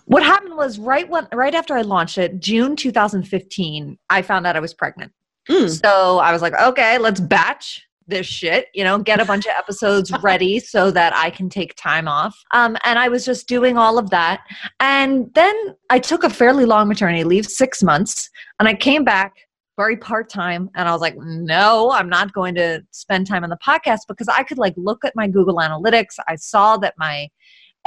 What 0.10 0.24
happened 0.24 0.58
was 0.58 0.80
right 0.80 1.08
when 1.08 1.28
right 1.32 1.54
after 1.54 1.76
I 1.76 1.84
launched 1.84 2.18
it, 2.18 2.40
June 2.40 2.76
2015, 2.76 3.96
I 4.10 4.24
found 4.24 4.48
out 4.48 4.56
I 4.56 4.60
was 4.60 4.74
pregnant. 4.74 5.12
Mm. 5.48 5.70
So 5.70 6.18
I 6.18 6.34
was 6.34 6.42
like, 6.42 6.56
okay, 6.60 6.98
let's 6.98 7.20
batch 7.20 7.86
this 8.08 8.26
shit, 8.26 8.70
you 8.74 8.84
know, 8.84 8.98
get 8.98 9.20
a 9.20 9.26
bunch 9.26 9.46
of 9.46 9.52
episodes 9.56 10.12
ready 10.24 10.60
so 10.60 10.90
that 10.90 11.16
I 11.16 11.30
can 11.30 11.48
take 11.48 11.76
time 11.76 12.08
off. 12.08 12.36
Um, 12.56 12.76
and 12.86 12.98
I 12.98 13.08
was 13.08 13.24
just 13.24 13.48
doing 13.48 13.78
all 13.78 14.00
of 14.00 14.10
that. 14.10 14.42
And 14.80 15.32
then 15.36 15.76
I 15.92 16.00
took 16.00 16.24
a 16.24 16.30
fairly 16.32 16.66
long 16.66 16.88
maternity 16.88 17.24
leave, 17.24 17.46
six 17.46 17.84
months, 17.84 18.32
and 18.60 18.68
I 18.68 18.74
came 18.74 19.04
back 19.04 19.36
very 19.78 19.96
part 19.96 20.28
time. 20.28 20.72
And 20.76 20.90
I 20.90 20.92
was 20.92 21.02
like, 21.02 21.18
no, 21.18 21.92
I'm 21.92 22.10
not 22.10 22.34
going 22.34 22.56
to 22.56 22.82
spend 22.90 23.28
time 23.28 23.44
on 23.44 23.52
the 23.52 23.60
podcast 23.64 24.00
because 24.08 24.28
I 24.28 24.42
could 24.42 24.58
like 24.58 24.74
look 24.76 25.06
at 25.06 25.16
my 25.16 25.28
Google 25.28 25.58
Analytics. 25.58 26.16
I 26.28 26.36
saw 26.36 26.78
that 26.78 26.96
my 26.98 27.30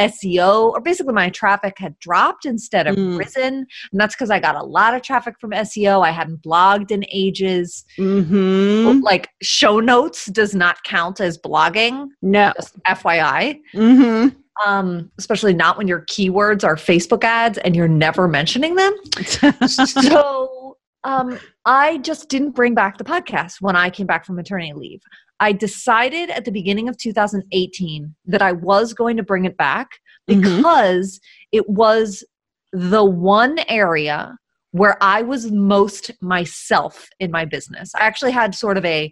SEO 0.09 0.71
or 0.73 0.81
basically 0.81 1.13
my 1.15 1.31
traffic 1.31 1.75
had 1.79 1.99
dropped 1.99 2.45
instead 2.47 2.87
of 2.87 2.97
Mm. 2.97 3.19
risen. 3.19 3.55
And 3.93 4.01
that's 4.01 4.15
because 4.15 4.31
I 4.31 4.39
got 4.41 4.55
a 4.55 4.63
lot 4.63 4.95
of 4.95 5.03
traffic 5.03 5.35
from 5.41 5.51
SEO. 5.53 6.03
I 6.05 6.11
hadn't 6.11 6.43
blogged 6.43 6.91
in 6.91 7.05
ages. 7.13 7.85
Mm-hmm. 7.99 9.01
Like 9.03 9.29
show 9.43 9.81
notes 9.81 10.27
does 10.27 10.55
not 10.55 10.83
count 10.85 11.21
as 11.21 11.39
blogging, 11.39 12.09
No. 12.23 12.53
just 12.57 12.83
FYI. 12.85 13.61
Mm-hmm. 13.75 14.29
Um, 14.67 15.11
especially 15.19 15.55
not 15.55 15.79
when 15.79 15.89
your 15.89 16.03
keywords 16.03 16.63
are 16.63 16.77
Facebook 16.77 17.25
ads 17.25 17.57
and 17.59 17.75
you're 17.75 17.89
never 17.89 18.29
mentioning 18.29 18.75
them. 18.75 18.93
so 19.67 20.77
um, 21.05 21.39
I 21.65 21.99
just 21.99 22.29
didn't 22.29 22.51
bring 22.53 22.75
back 22.75 22.99
the 22.99 23.05
podcast 23.05 23.61
when 23.61 23.77
I 23.77 23.91
came 23.91 24.07
back 24.07 24.25
from 24.25 24.37
maternity 24.37 24.73
leave. 24.75 25.01
I 25.43 25.51
decided 25.51 26.31
at 26.31 26.45
the 26.45 26.53
beginning 26.53 26.89
of 26.89 26.97
2018 26.99 28.15
that 28.27 28.41
I 28.43 28.53
was 28.53 28.95
going 28.95 29.17
to 29.17 29.25
bring 29.25 29.45
it 29.45 29.57
back 29.57 29.89
Mhm. 30.31 30.57
because 30.59 31.21
it 31.51 31.69
was 31.69 32.23
the 32.73 33.05
one 33.05 33.59
area 33.69 34.37
where 34.71 34.97
I 35.03 35.23
was 35.23 35.51
most 35.51 36.13
myself 36.23 37.09
in 37.19 37.33
my 37.33 37.45
business. 37.45 37.91
I 37.97 38.03
actually 38.07 38.31
had 38.31 38.55
sort 38.55 38.77
of 38.79 38.85
a 38.85 39.11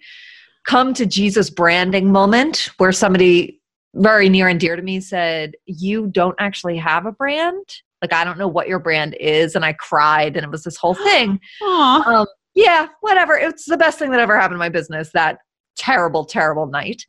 come 0.69 0.95
to 0.95 1.05
Jesus 1.05 1.51
branding 1.51 2.13
moment 2.13 2.71
where 2.79 2.93
somebody 2.93 3.61
very 3.97 4.29
near 4.29 4.47
and 4.47 4.61
dear 4.61 4.77
to 4.77 4.83
me 4.83 5.01
said, 5.01 5.57
You 5.67 6.07
don't 6.07 6.37
actually 6.39 6.77
have 6.79 7.07
a 7.07 7.13
brand. 7.13 7.67
Like, 8.03 8.13
I 8.13 8.23
don't 8.25 8.39
know 8.39 8.47
what 8.49 8.69
your 8.69 8.79
brand 8.79 9.17
is. 9.19 9.57
And 9.57 9.65
I 9.65 9.73
cried, 9.73 10.37
and 10.37 10.45
it 10.45 10.51
was 10.51 10.63
this 10.63 10.77
whole 10.77 10.95
thing. 10.95 11.41
Um, 11.63 12.27
yeah, 12.55 12.87
whatever. 13.01 13.35
It's 13.37 13.65
the 13.65 13.77
best 13.77 13.99
thing 13.99 14.13
that 14.13 14.21
ever 14.21 14.37
happened 14.39 14.55
to 14.57 14.59
my 14.59 14.69
business 14.69 15.11
that 15.13 15.39
terrible, 15.81 16.25
terrible 16.25 16.67
night. 16.67 17.07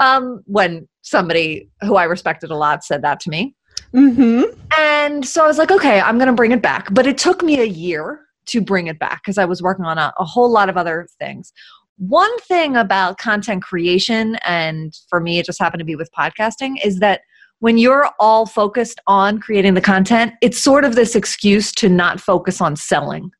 Um, 0.00 0.42
when 0.46 0.88
somebody 1.02 1.68
who 1.82 1.96
I 1.96 2.04
respected 2.04 2.50
a 2.50 2.56
lot 2.56 2.84
said 2.84 3.02
that 3.02 3.20
to 3.20 3.30
me. 3.30 3.54
Mm-hmm. 3.94 4.42
And 4.78 5.26
so 5.26 5.44
I 5.44 5.46
was 5.46 5.58
like, 5.58 5.70
okay, 5.70 6.00
I'm 6.00 6.18
going 6.18 6.28
to 6.28 6.34
bring 6.34 6.52
it 6.52 6.62
back. 6.62 6.92
But 6.92 7.06
it 7.06 7.18
took 7.18 7.42
me 7.42 7.60
a 7.60 7.64
year 7.64 8.20
to 8.46 8.60
bring 8.60 8.86
it 8.86 8.98
back 8.98 9.22
because 9.22 9.38
I 9.38 9.44
was 9.44 9.62
working 9.62 9.84
on 9.84 9.98
a, 9.98 10.12
a 10.18 10.24
whole 10.24 10.50
lot 10.50 10.68
of 10.68 10.76
other 10.76 11.06
things. 11.18 11.52
One 11.96 12.38
thing 12.40 12.76
about 12.76 13.18
content 13.18 13.62
creation, 13.62 14.36
and 14.44 14.96
for 15.08 15.20
me, 15.20 15.38
it 15.38 15.46
just 15.46 15.58
happened 15.58 15.80
to 15.80 15.84
be 15.84 15.96
with 15.96 16.10
podcasting, 16.16 16.76
is 16.84 17.00
that 17.00 17.22
when 17.60 17.76
you're 17.76 18.08
all 18.20 18.46
focused 18.46 19.00
on 19.08 19.38
creating 19.40 19.74
the 19.74 19.80
content, 19.80 20.34
it's 20.40 20.58
sort 20.58 20.84
of 20.84 20.94
this 20.94 21.16
excuse 21.16 21.72
to 21.72 21.88
not 21.88 22.20
focus 22.20 22.60
on 22.60 22.76
selling. 22.76 23.30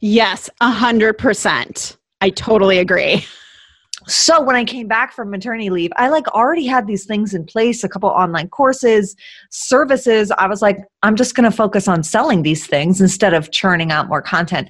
Yes, 0.00 0.48
a 0.60 0.70
hundred 0.70 1.18
percent. 1.18 1.96
I 2.20 2.30
totally 2.30 2.78
agree. 2.78 3.26
So 4.06 4.42
when 4.42 4.56
I 4.56 4.64
came 4.64 4.88
back 4.88 5.12
from 5.12 5.30
maternity 5.30 5.70
leave, 5.70 5.90
I 5.96 6.08
like 6.08 6.26
already 6.28 6.66
had 6.66 6.86
these 6.86 7.04
things 7.04 7.34
in 7.34 7.44
place, 7.44 7.84
a 7.84 7.88
couple 7.88 8.08
online 8.08 8.48
courses, 8.48 9.14
services. 9.50 10.32
I 10.38 10.46
was 10.46 10.62
like, 10.62 10.78
I'm 11.02 11.16
just 11.16 11.34
going 11.34 11.50
to 11.50 11.56
focus 11.56 11.86
on 11.86 12.02
selling 12.02 12.42
these 12.42 12.66
things 12.66 13.00
instead 13.00 13.34
of 13.34 13.50
churning 13.50 13.92
out 13.92 14.08
more 14.08 14.22
content. 14.22 14.68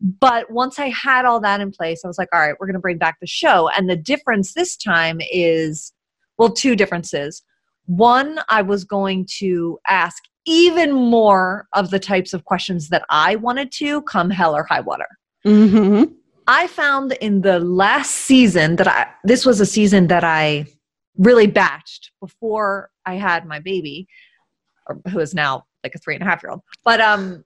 But 0.00 0.50
once 0.50 0.78
I 0.78 0.88
had 0.88 1.24
all 1.24 1.40
that 1.40 1.60
in 1.60 1.70
place, 1.70 2.02
I 2.04 2.08
was 2.08 2.18
like, 2.18 2.28
all 2.32 2.40
right, 2.40 2.54
we're 2.58 2.66
going 2.66 2.74
to 2.74 2.80
bring 2.80 2.98
back 2.98 3.18
the 3.20 3.26
show. 3.26 3.68
And 3.76 3.88
the 3.88 3.96
difference 3.96 4.54
this 4.54 4.76
time 4.76 5.20
is 5.30 5.92
well, 6.40 6.50
two 6.50 6.74
differences. 6.74 7.42
One, 7.84 8.40
I 8.48 8.62
was 8.62 8.84
going 8.84 9.26
to 9.40 9.78
ask 9.86 10.22
even 10.46 10.90
more 10.90 11.66
of 11.74 11.90
the 11.90 11.98
types 11.98 12.32
of 12.32 12.46
questions 12.46 12.88
that 12.88 13.04
I 13.10 13.36
wanted 13.36 13.70
to 13.72 14.00
come 14.02 14.30
hell 14.30 14.56
or 14.56 14.64
high 14.64 14.80
water. 14.80 15.06
Mm-hmm. 15.46 16.14
I 16.50 16.66
found 16.66 17.12
in 17.20 17.42
the 17.42 17.60
last 17.60 18.10
season 18.10 18.74
that 18.76 18.88
I 18.88 19.06
this 19.22 19.46
was 19.46 19.60
a 19.60 19.66
season 19.66 20.08
that 20.08 20.24
I 20.24 20.66
really 21.16 21.46
batched 21.46 22.10
before 22.20 22.90
I 23.06 23.14
had 23.14 23.46
my 23.46 23.60
baby, 23.60 24.08
who 25.10 25.20
is 25.20 25.32
now 25.32 25.66
like 25.84 25.94
a 25.94 25.98
three 25.98 26.14
and 26.14 26.24
a 26.24 26.26
half 26.26 26.42
year 26.42 26.50
old. 26.50 26.62
But 26.84 27.00
um 27.00 27.44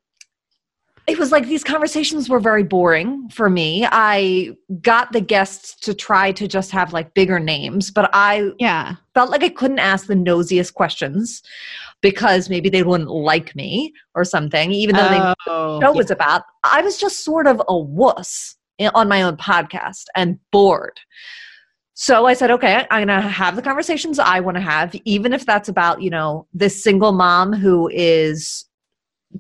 it 1.07 1.19
was 1.19 1.31
like 1.33 1.45
these 1.47 1.63
conversations 1.63 2.31
were 2.31 2.41
very 2.41 2.63
boring 2.63 3.29
for 3.29 3.51
me. 3.51 3.87
I 3.93 4.57
got 4.81 5.13
the 5.13 5.21
guests 5.21 5.75
to 5.81 5.93
try 5.93 6.33
to 6.33 6.49
just 6.49 6.71
have 6.71 6.95
like 6.95 7.13
bigger 7.13 7.39
names, 7.39 7.91
but 7.91 8.09
I 8.15 8.53
Yeah. 8.59 8.95
felt 9.13 9.29
like 9.29 9.43
I 9.43 9.51
couldn't 9.51 9.81
ask 9.81 10.07
the 10.07 10.15
nosiest 10.15 10.73
questions 10.73 11.43
because 12.01 12.49
maybe 12.49 12.71
they 12.71 12.83
wouldn't 12.83 13.11
like 13.11 13.55
me 13.55 13.93
or 14.15 14.25
something, 14.25 14.73
even 14.73 14.97
though 14.97 15.11
they 15.11 15.35
oh, 15.47 15.79
show 15.83 15.93
was 15.93 16.11
about. 16.11 16.41
I 16.63 16.81
was 16.81 16.97
just 16.97 17.23
sort 17.23 17.47
of 17.47 17.61
a 17.69 17.77
wuss 17.77 18.57
on 18.95 19.09
my 19.09 19.23
own 19.23 19.37
podcast 19.37 20.05
and 20.17 20.39
bored. 20.51 20.99
So 21.95 22.27
I 22.27 22.35
said, 22.35 22.51
okay, 22.51 22.87
I'm 22.91 23.07
going 23.07 23.23
to 23.23 23.29
have 23.29 23.55
the 23.55 23.63
conversations 23.63 24.19
I 24.19 24.41
want 24.41 24.57
to 24.57 24.61
have, 24.61 24.95
even 25.05 25.33
if 25.33 25.47
that's 25.47 25.69
about, 25.69 26.03
you 26.03 26.11
know, 26.11 26.47
this 26.53 26.83
single 26.83 27.13
mom 27.13 27.53
who 27.53 27.89
is 27.93 28.65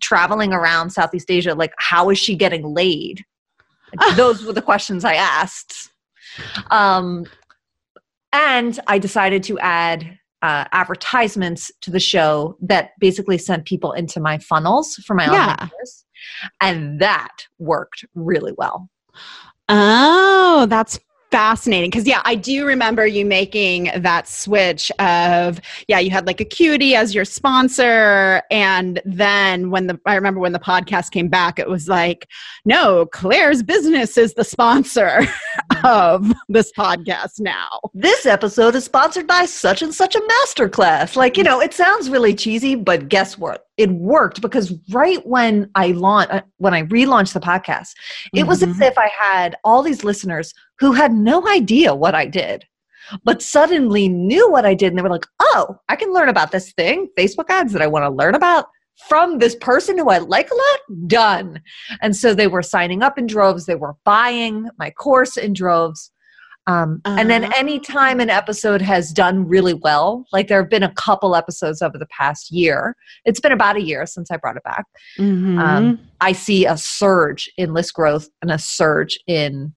traveling 0.00 0.52
around 0.52 0.90
Southeast 0.90 1.30
Asia. 1.30 1.54
Like, 1.54 1.72
how 1.78 2.10
is 2.10 2.18
she 2.18 2.36
getting 2.36 2.62
laid? 2.62 3.24
Those 4.16 4.44
were 4.44 4.52
the 4.52 4.62
questions 4.62 5.04
I 5.04 5.14
asked. 5.14 5.90
Um, 6.70 7.26
and 8.32 8.78
I 8.86 8.98
decided 8.98 9.42
to 9.44 9.58
add 9.60 10.18
uh, 10.42 10.64
advertisements 10.72 11.72
to 11.80 11.90
the 11.90 12.00
show 12.00 12.56
that 12.60 12.90
basically 13.00 13.38
sent 13.38 13.64
people 13.64 13.92
into 13.92 14.20
my 14.20 14.38
funnels 14.38 14.94
for 15.06 15.14
my 15.14 15.24
Yeah. 15.24 15.52
online. 15.52 15.70
And 16.60 17.00
that 17.00 17.46
worked 17.58 18.04
really 18.14 18.52
well. 18.56 18.88
Oh, 19.68 20.66
that's 20.68 20.98
fascinating. 21.34 21.90
Because, 21.90 22.06
yeah, 22.06 22.22
I 22.24 22.36
do 22.36 22.64
remember 22.64 23.08
you 23.08 23.24
making 23.24 23.90
that 23.96 24.28
switch 24.28 24.92
of, 25.00 25.60
yeah, 25.88 25.98
you 25.98 26.08
had 26.08 26.28
like 26.28 26.40
Acuity 26.40 26.94
as 26.94 27.12
your 27.12 27.24
sponsor. 27.24 28.40
And 28.52 29.02
then 29.04 29.70
when 29.70 29.88
the, 29.88 29.98
I 30.06 30.14
remember 30.14 30.38
when 30.38 30.52
the 30.52 30.60
podcast 30.60 31.10
came 31.10 31.26
back, 31.26 31.58
it 31.58 31.68
was 31.68 31.88
like, 31.88 32.28
no, 32.64 33.06
Claire's 33.06 33.64
business 33.64 34.16
is 34.16 34.34
the 34.34 34.44
sponsor 34.44 35.26
of 35.84 36.32
this 36.48 36.70
podcast 36.70 37.40
now. 37.40 37.80
This 37.94 38.26
episode 38.26 38.76
is 38.76 38.84
sponsored 38.84 39.26
by 39.26 39.46
such 39.46 39.82
and 39.82 39.92
such 39.92 40.14
a 40.14 40.20
masterclass. 40.20 41.16
Like, 41.16 41.36
you 41.36 41.42
know, 41.42 41.60
it 41.60 41.74
sounds 41.74 42.10
really 42.10 42.36
cheesy, 42.36 42.76
but 42.76 43.08
guess 43.08 43.36
what? 43.36 43.66
It 43.76 43.90
worked 43.90 44.40
because 44.40 44.72
right 44.90 45.24
when 45.26 45.70
I 45.74 45.88
launched, 45.88 46.32
when 46.58 46.74
I 46.74 46.84
relaunched 46.84 47.32
the 47.32 47.40
podcast, 47.40 47.94
it 48.32 48.46
was 48.46 48.62
as 48.62 48.76
Mhm. 48.76 48.86
if 48.86 48.96
I 48.96 49.10
had 49.18 49.56
all 49.64 49.82
these 49.82 50.04
listeners 50.04 50.54
who 50.78 50.92
had 50.92 51.12
no 51.12 51.46
idea 51.48 51.94
what 51.94 52.14
I 52.14 52.26
did, 52.26 52.64
but 53.24 53.42
suddenly 53.42 54.08
knew 54.08 54.48
what 54.50 54.64
I 54.64 54.74
did. 54.74 54.88
And 54.88 54.98
they 54.98 55.02
were 55.02 55.10
like, 55.10 55.26
oh, 55.40 55.76
I 55.88 55.96
can 55.96 56.12
learn 56.12 56.28
about 56.28 56.52
this 56.52 56.72
thing, 56.72 57.08
Facebook 57.18 57.50
ads 57.50 57.72
that 57.72 57.82
I 57.82 57.86
want 57.88 58.04
to 58.04 58.10
learn 58.10 58.34
about 58.34 58.66
from 59.08 59.38
this 59.38 59.56
person 59.56 59.98
who 59.98 60.08
I 60.08 60.18
like 60.18 60.50
a 60.50 60.54
lot. 60.54 61.08
Done. 61.08 61.60
And 62.00 62.14
so 62.14 62.32
they 62.32 62.46
were 62.46 62.62
signing 62.62 63.02
up 63.02 63.18
in 63.18 63.26
droves, 63.26 63.66
they 63.66 63.74
were 63.74 63.96
buying 64.04 64.68
my 64.78 64.90
course 64.90 65.36
in 65.36 65.52
droves. 65.52 66.12
Um, 66.66 67.02
and 67.04 67.28
then 67.28 67.52
anytime 67.54 68.20
an 68.20 68.30
episode 68.30 68.80
has 68.80 69.12
done 69.12 69.46
really 69.46 69.74
well, 69.74 70.26
like 70.32 70.48
there 70.48 70.62
have 70.62 70.70
been 70.70 70.82
a 70.82 70.92
couple 70.94 71.36
episodes 71.36 71.82
over 71.82 71.98
the 71.98 72.06
past 72.06 72.50
year, 72.50 72.96
it's 73.26 73.40
been 73.40 73.52
about 73.52 73.76
a 73.76 73.82
year 73.82 74.06
since 74.06 74.30
I 74.30 74.38
brought 74.38 74.56
it 74.56 74.62
back. 74.62 74.86
Mhm. 75.18 75.58
Um, 75.58 76.00
I 76.20 76.32
see 76.32 76.64
a 76.64 76.76
surge 76.78 77.50
in 77.58 77.74
list 77.74 77.92
growth 77.92 78.28
and 78.40 78.50
a 78.50 78.58
surge 78.58 79.18
in 79.26 79.74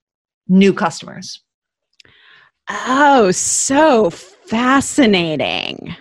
new 0.48 0.74
customers. 0.74 1.41
Oh, 2.70 3.32
so 3.32 4.10
fascinating. 4.10 5.96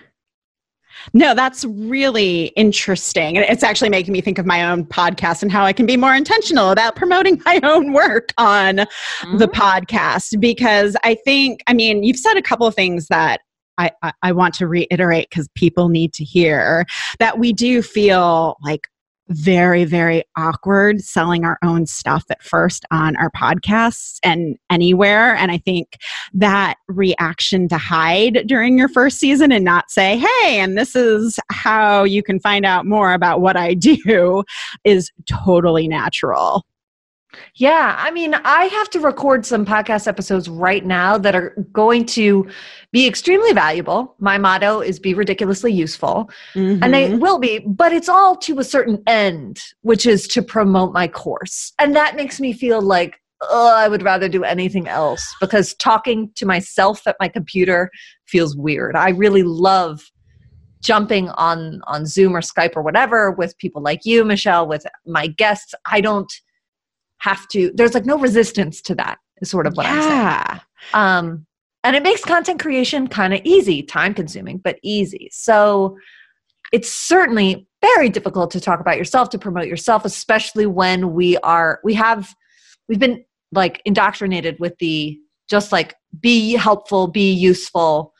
No, 1.13 1.33
that's 1.33 1.65
really 1.65 2.47
interesting. 2.55 3.37
And 3.37 3.45
it's 3.49 3.63
actually 3.63 3.89
making 3.89 4.13
me 4.13 4.21
think 4.21 4.37
of 4.37 4.45
my 4.45 4.69
own 4.69 4.85
podcast 4.85 5.41
and 5.41 5.51
how 5.51 5.63
I 5.63 5.73
can 5.73 5.85
be 5.85 5.97
more 5.97 6.13
intentional 6.13 6.71
about 6.71 6.95
promoting 6.95 7.41
my 7.45 7.59
own 7.63 7.93
work 7.93 8.33
on 8.37 8.77
the 8.77 8.85
mm-hmm. 9.23 9.43
podcast 9.43 10.39
because 10.39 10.95
I 11.03 11.15
think, 11.15 11.61
I 11.67 11.73
mean, 11.73 12.03
you've 12.03 12.17
said 12.17 12.35
a 12.35 12.41
couple 12.41 12.67
of 12.67 12.75
things 12.75 13.07
that 13.07 13.41
I, 13.77 13.91
I, 14.01 14.13
I 14.23 14.31
want 14.31 14.53
to 14.55 14.67
reiterate 14.67 15.29
because 15.29 15.47
people 15.55 15.89
need 15.89 16.13
to 16.13 16.23
hear 16.23 16.85
that 17.19 17.37
we 17.37 17.53
do 17.53 17.81
feel 17.81 18.57
like 18.63 18.87
very, 19.29 19.85
very 19.85 20.23
awkward 20.35 21.01
selling 21.01 21.43
our 21.43 21.57
own 21.63 21.85
stuff 21.85 22.23
at 22.29 22.41
first 22.43 22.85
on 22.91 23.15
our 23.17 23.29
podcasts 23.31 24.19
and 24.23 24.57
anywhere. 24.69 25.35
And 25.35 25.51
I 25.51 25.57
think 25.57 25.97
that 26.33 26.75
reaction 26.87 27.67
to 27.69 27.77
hide 27.77 28.43
during 28.47 28.77
your 28.77 28.89
first 28.89 29.19
season 29.19 29.51
and 29.51 29.65
not 29.65 29.89
say, 29.89 30.17
hey, 30.17 30.59
and 30.59 30.77
this 30.77 30.95
is 30.95 31.39
how 31.51 32.03
you 32.03 32.23
can 32.23 32.39
find 32.39 32.65
out 32.65 32.85
more 32.85 33.13
about 33.13 33.41
what 33.41 33.57
I 33.57 33.73
do 33.73 34.43
is 34.83 35.11
totally 35.25 35.87
natural. 35.87 36.65
Yeah, 37.55 37.95
I 37.97 38.11
mean, 38.11 38.33
I 38.33 38.65
have 38.65 38.89
to 38.91 38.99
record 38.99 39.45
some 39.45 39.65
podcast 39.65 40.07
episodes 40.07 40.49
right 40.49 40.85
now 40.85 41.17
that 41.17 41.35
are 41.35 41.49
going 41.71 42.05
to 42.07 42.49
be 42.91 43.05
extremely 43.05 43.51
valuable. 43.53 44.15
My 44.19 44.37
motto 44.37 44.79
is 44.79 44.99
be 44.99 45.13
ridiculously 45.13 45.73
useful, 45.73 46.29
mm-hmm. 46.53 46.83
and 46.83 46.93
they 46.93 47.09
mm-hmm. 47.09 47.19
will 47.19 47.37
be, 47.37 47.59
but 47.59 47.91
it's 47.91 48.09
all 48.09 48.35
to 48.37 48.59
a 48.59 48.63
certain 48.63 49.03
end, 49.07 49.59
which 49.81 50.05
is 50.05 50.27
to 50.29 50.41
promote 50.41 50.93
my 50.93 51.07
course. 51.07 51.73
And 51.79 51.95
that 51.95 52.15
makes 52.15 52.39
me 52.39 52.53
feel 52.53 52.81
like 52.81 53.19
oh, 53.41 53.75
I 53.75 53.87
would 53.87 54.03
rather 54.03 54.27
do 54.27 54.43
anything 54.43 54.87
else 54.87 55.35
because 55.39 55.73
talking 55.75 56.31
to 56.35 56.45
myself 56.45 57.05
at 57.05 57.17
my 57.19 57.27
computer 57.27 57.91
feels 58.25 58.55
weird. 58.55 58.95
I 58.95 59.09
really 59.09 59.43
love 59.43 60.11
jumping 60.81 61.29
on 61.29 61.81
on 61.87 62.05
Zoom 62.05 62.35
or 62.35 62.41
Skype 62.41 62.75
or 62.75 62.81
whatever 62.81 63.31
with 63.31 63.57
people 63.57 63.81
like 63.81 64.05
you, 64.05 64.23
Michelle, 64.23 64.67
with 64.67 64.85
my 65.05 65.27
guests. 65.27 65.73
I 65.85 66.01
don't 66.01 66.31
have 67.19 67.47
to 67.49 67.71
there's 67.75 67.93
like 67.93 68.05
no 68.05 68.17
resistance 68.17 68.81
to 68.81 68.95
that 68.95 69.17
is 69.41 69.49
sort 69.49 69.67
of 69.67 69.75
what 69.75 69.85
yeah. 69.85 69.91
i'm 69.93 70.49
saying. 70.49 70.61
Um 70.93 71.45
and 71.83 71.95
it 71.95 72.03
makes 72.03 72.23
content 72.23 72.59
creation 72.59 73.07
kind 73.07 73.33
of 73.33 73.41
easy 73.43 73.81
time 73.81 74.13
consuming 74.13 74.57
but 74.57 74.77
easy. 74.83 75.29
So 75.31 75.97
it's 76.73 76.91
certainly 76.91 77.67
very 77.81 78.09
difficult 78.09 78.51
to 78.51 78.59
talk 78.59 78.79
about 78.79 78.97
yourself 78.97 79.29
to 79.29 79.37
promote 79.37 79.67
yourself 79.67 80.03
especially 80.05 80.65
when 80.65 81.13
we 81.13 81.37
are 81.37 81.79
we 81.83 81.93
have 81.93 82.33
we've 82.89 82.99
been 82.99 83.23
like 83.51 83.81
indoctrinated 83.85 84.59
with 84.59 84.77
the 84.79 85.17
just 85.49 85.71
like 85.71 85.95
be 86.19 86.53
helpful 86.53 87.07
be 87.07 87.31
useful 87.31 88.13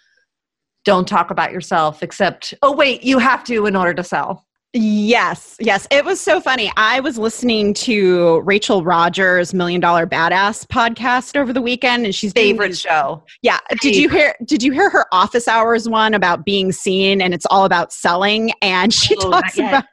don't 0.85 1.07
talk 1.07 1.31
about 1.31 1.51
yourself 1.51 2.03
except 2.03 2.53
oh 2.61 2.71
wait 2.71 3.03
you 3.03 3.19
have 3.19 3.43
to 3.43 3.65
in 3.65 3.75
order 3.75 3.93
to 3.93 4.03
sell 4.03 4.46
Yes, 4.79 5.55
yes. 5.59 5.87
It 5.89 6.05
was 6.05 6.21
so 6.21 6.39
funny. 6.39 6.71
I 6.77 6.99
was 6.99 7.17
listening 7.17 7.73
to 7.75 8.41
Rachel 8.41 8.83
Rogers' 8.83 9.51
Million 9.51 9.81
Dollar 9.81 10.05
Badass 10.05 10.67
podcast 10.67 11.35
over 11.35 11.51
the 11.51 11.63
weekend 11.63 12.05
and 12.05 12.13
she's 12.13 12.31
favorite 12.31 12.77
show. 12.77 13.23
Yeah. 13.41 13.57
Favorite. 13.69 13.81
Did 13.81 13.95
you 13.95 14.09
hear 14.09 14.35
did 14.45 14.61
you 14.61 14.71
hear 14.71 14.91
her 14.91 15.05
office 15.11 15.47
hours 15.47 15.89
one 15.89 16.13
about 16.13 16.45
being 16.45 16.71
seen 16.71 17.21
and 17.21 17.33
it's 17.33 17.47
all 17.47 17.65
about 17.65 17.91
selling 17.91 18.51
and 18.61 18.93
she 18.93 19.15
oh, 19.17 19.31
talks 19.31 19.57
about 19.57 19.85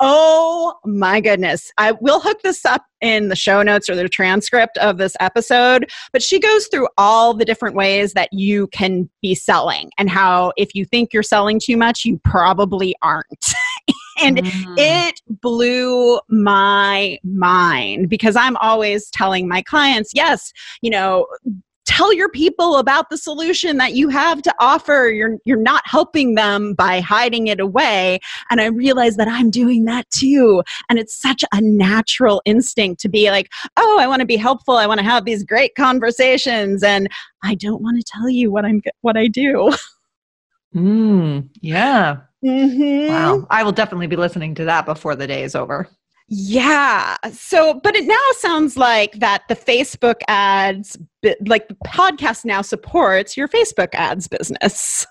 Oh 0.00 0.74
my 0.84 1.20
goodness. 1.20 1.72
I 1.78 1.92
will 1.92 2.20
hook 2.20 2.38
this 2.42 2.64
up 2.64 2.84
in 3.00 3.28
the 3.28 3.36
show 3.36 3.62
notes 3.62 3.88
or 3.88 3.94
the 3.96 4.08
transcript 4.08 4.78
of 4.78 4.98
this 4.98 5.16
episode, 5.20 5.90
but 6.12 6.22
she 6.22 6.38
goes 6.38 6.66
through 6.68 6.88
all 6.98 7.34
the 7.34 7.44
different 7.44 7.76
ways 7.76 8.12
that 8.14 8.32
you 8.32 8.66
can 8.68 9.08
be 9.22 9.34
selling 9.34 9.90
and 9.98 10.10
how 10.10 10.52
if 10.56 10.74
you 10.74 10.84
think 10.84 11.12
you're 11.12 11.22
selling 11.22 11.60
too 11.60 11.76
much, 11.76 12.04
you 12.04 12.20
probably 12.24 12.94
aren't. 13.02 13.54
and 14.20 14.38
mm. 14.38 14.74
it 14.78 15.20
blew 15.28 16.20
my 16.28 17.18
mind 17.24 18.08
because 18.08 18.36
I'm 18.36 18.56
always 18.58 19.10
telling 19.10 19.48
my 19.48 19.62
clients, 19.62 20.12
yes, 20.14 20.52
you 20.82 20.90
know, 20.90 21.26
tell 21.84 22.12
your 22.12 22.28
people 22.28 22.78
about 22.78 23.10
the 23.10 23.16
solution 23.16 23.76
that 23.76 23.94
you 23.94 24.08
have 24.08 24.42
to 24.42 24.54
offer. 24.58 25.08
You're 25.08 25.38
you're 25.44 25.56
not 25.56 25.82
helping 25.86 26.34
them 26.34 26.74
by 26.74 27.00
hiding 27.00 27.46
it 27.48 27.60
away. 27.60 28.20
And 28.50 28.60
i 28.60 28.66
realize 28.66 29.16
that 29.16 29.28
i'm 29.28 29.50
doing 29.50 29.84
that 29.84 30.08
too. 30.10 30.62
And 30.88 30.98
it's 30.98 31.14
such 31.14 31.44
a 31.52 31.60
natural 31.60 32.42
instinct 32.44 33.00
to 33.02 33.08
be 33.08 33.30
like 33.30 33.50
oh 33.76 33.98
i 34.00 34.06
want 34.06 34.20
to 34.20 34.26
be 34.26 34.36
helpful. 34.36 34.76
I 34.76 34.86
want 34.86 34.98
to 34.98 35.04
have 35.06 35.24
these 35.24 35.44
great 35.44 35.74
conversations. 35.74 36.82
And 36.82 37.08
i 37.42 37.54
don't 37.54 37.82
want 37.82 37.98
to 37.98 38.12
tell 38.12 38.28
you 38.28 38.50
what 38.50 38.64
i'm 38.64 38.82
what 39.02 39.16
i 39.16 39.26
do. 39.26 39.72
Mm, 40.74 41.50
yeah 41.60 42.16
mm-hmm. 42.44 43.08
wow 43.08 43.46
i 43.50 43.62
will 43.62 43.72
definitely 43.72 44.06
be 44.06 44.16
listening 44.16 44.54
to 44.54 44.64
that 44.64 44.84
before 44.86 45.16
the 45.16 45.26
day 45.26 45.42
is 45.42 45.54
over 45.54 45.88
yeah. 46.28 47.16
So, 47.32 47.74
but 47.82 47.94
it 47.94 48.06
now 48.06 48.16
sounds 48.38 48.76
like 48.76 49.12
that 49.14 49.42
the 49.48 49.56
Facebook 49.56 50.22
ads, 50.26 50.96
like 51.46 51.68
the 51.68 51.76
podcast 51.86 52.44
now 52.44 52.62
supports 52.62 53.36
your 53.36 53.48
Facebook 53.48 53.90
ads 53.94 54.26
business. 54.28 55.06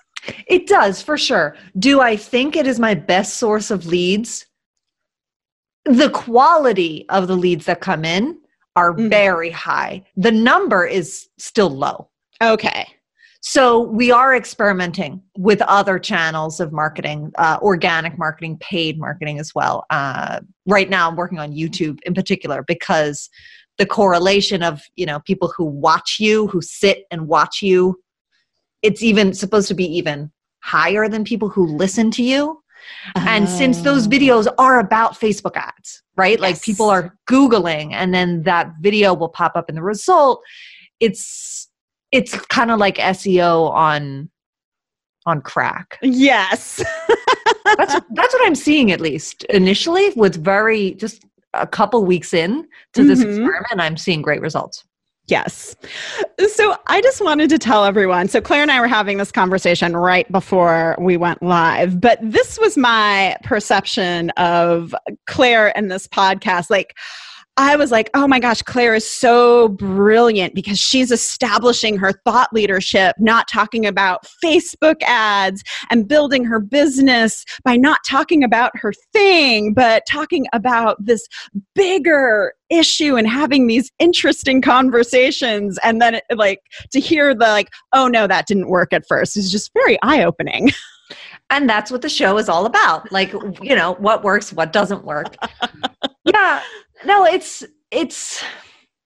It 0.48 0.66
does 0.66 1.02
for 1.02 1.18
sure. 1.18 1.56
Do 1.78 2.00
I 2.00 2.16
think 2.16 2.56
it 2.56 2.66
is 2.66 2.80
my 2.80 2.94
best 2.94 3.36
source 3.36 3.70
of 3.70 3.86
leads? 3.86 4.46
The 5.84 6.10
quality 6.10 7.04
of 7.10 7.28
the 7.28 7.36
leads 7.36 7.66
that 7.66 7.80
come 7.80 8.04
in 8.04 8.38
are 8.74 8.92
mm-hmm. 8.92 9.08
very 9.08 9.50
high. 9.50 10.02
The 10.16 10.32
number 10.32 10.86
is 10.86 11.28
still 11.38 11.70
low. 11.70 12.08
Okay. 12.42 12.86
So 13.46 13.80
we 13.82 14.10
are 14.10 14.34
experimenting 14.34 15.20
with 15.36 15.60
other 15.60 15.98
channels 15.98 16.60
of 16.60 16.72
marketing, 16.72 17.30
uh, 17.36 17.58
organic 17.60 18.16
marketing, 18.16 18.56
paid 18.56 18.98
marketing 18.98 19.38
as 19.38 19.54
well. 19.54 19.84
Uh, 19.90 20.40
right 20.64 20.88
now, 20.88 21.10
I'm 21.10 21.14
working 21.14 21.38
on 21.38 21.52
YouTube 21.52 21.98
in 22.06 22.14
particular 22.14 22.64
because 22.66 23.28
the 23.76 23.84
correlation 23.84 24.62
of 24.62 24.80
you 24.96 25.04
know 25.04 25.20
people 25.20 25.52
who 25.54 25.66
watch 25.66 26.18
you, 26.18 26.46
who 26.46 26.62
sit 26.62 27.04
and 27.10 27.28
watch 27.28 27.60
you, 27.60 28.00
it's 28.80 29.02
even 29.02 29.34
supposed 29.34 29.68
to 29.68 29.74
be 29.74 29.84
even 29.94 30.32
higher 30.60 31.06
than 31.06 31.22
people 31.22 31.50
who 31.50 31.66
listen 31.66 32.10
to 32.12 32.22
you. 32.22 32.62
Oh. 33.14 33.24
And 33.26 33.46
since 33.46 33.82
those 33.82 34.06
oh. 34.06 34.10
videos 34.10 34.46
are 34.56 34.78
about 34.78 35.20
Facebook 35.20 35.56
ads, 35.56 36.02
right? 36.16 36.40
Yes. 36.40 36.40
Like 36.40 36.62
people 36.62 36.88
are 36.88 37.14
Googling 37.28 37.92
and 37.92 38.14
then 38.14 38.44
that 38.44 38.72
video 38.80 39.12
will 39.12 39.28
pop 39.28 39.52
up 39.54 39.68
in 39.68 39.74
the 39.74 39.82
result. 39.82 40.40
It's 40.98 41.68
it's 42.14 42.38
kind 42.46 42.70
of 42.70 42.78
like 42.78 42.96
SEO 42.96 43.70
on 43.72 44.30
on 45.26 45.40
crack. 45.40 45.98
Yes. 46.02 46.76
that's 47.64 47.94
that's 48.10 48.34
what 48.34 48.46
I'm 48.46 48.54
seeing 48.54 48.92
at 48.92 49.00
least 49.00 49.42
initially 49.44 50.10
with 50.10 50.42
very 50.42 50.94
just 50.94 51.24
a 51.54 51.66
couple 51.66 52.04
weeks 52.04 52.32
in 52.32 52.68
to 52.92 53.00
mm-hmm. 53.00 53.08
this 53.08 53.20
experiment 53.20 53.80
I'm 53.80 53.96
seeing 53.96 54.22
great 54.22 54.40
results. 54.40 54.84
Yes. 55.26 55.74
So 56.48 56.76
I 56.86 57.00
just 57.00 57.24
wanted 57.24 57.48
to 57.48 57.58
tell 57.58 57.84
everyone. 57.84 58.28
So 58.28 58.42
Claire 58.42 58.60
and 58.60 58.70
I 58.70 58.78
were 58.80 58.86
having 58.86 59.16
this 59.16 59.32
conversation 59.32 59.96
right 59.96 60.30
before 60.30 60.96
we 61.00 61.16
went 61.16 61.42
live, 61.42 61.98
but 61.98 62.18
this 62.20 62.58
was 62.58 62.76
my 62.76 63.36
perception 63.42 64.28
of 64.30 64.94
Claire 65.26 65.76
and 65.76 65.90
this 65.90 66.06
podcast. 66.06 66.68
Like, 66.68 66.94
I 67.56 67.76
was 67.76 67.92
like, 67.92 68.10
oh 68.14 68.26
my 68.26 68.40
gosh, 68.40 68.62
Claire 68.62 68.96
is 68.96 69.08
so 69.08 69.68
brilliant 69.68 70.54
because 70.54 70.78
she's 70.78 71.12
establishing 71.12 71.96
her 71.98 72.12
thought 72.24 72.52
leadership, 72.52 73.14
not 73.18 73.46
talking 73.46 73.86
about 73.86 74.26
Facebook 74.44 75.00
ads 75.02 75.62
and 75.90 76.08
building 76.08 76.44
her 76.44 76.58
business 76.58 77.44
by 77.64 77.76
not 77.76 78.00
talking 78.04 78.42
about 78.42 78.76
her 78.76 78.92
thing, 79.12 79.72
but 79.72 80.02
talking 80.08 80.46
about 80.52 80.96
this 81.04 81.28
bigger 81.76 82.54
issue 82.70 83.14
and 83.14 83.28
having 83.28 83.68
these 83.68 83.92
interesting 84.00 84.60
conversations. 84.60 85.78
And 85.84 86.02
then, 86.02 86.16
it, 86.16 86.24
like, 86.34 86.60
to 86.90 86.98
hear 86.98 87.34
the, 87.34 87.46
like, 87.46 87.68
oh 87.92 88.08
no, 88.08 88.26
that 88.26 88.48
didn't 88.48 88.68
work 88.68 88.92
at 88.92 89.06
first 89.06 89.36
is 89.36 89.52
just 89.52 89.70
very 89.74 89.96
eye 90.02 90.24
opening. 90.24 90.70
And 91.50 91.68
that's 91.68 91.90
what 91.90 92.00
the 92.00 92.08
show 92.08 92.38
is 92.38 92.48
all 92.48 92.64
about. 92.64 93.12
Like, 93.12 93.30
you 93.62 93.76
know, 93.76 93.92
what 93.98 94.24
works, 94.24 94.52
what 94.52 94.72
doesn't 94.72 95.04
work. 95.04 95.36
yeah 96.24 96.62
no 97.04 97.24
it's 97.24 97.64
it's 97.90 98.42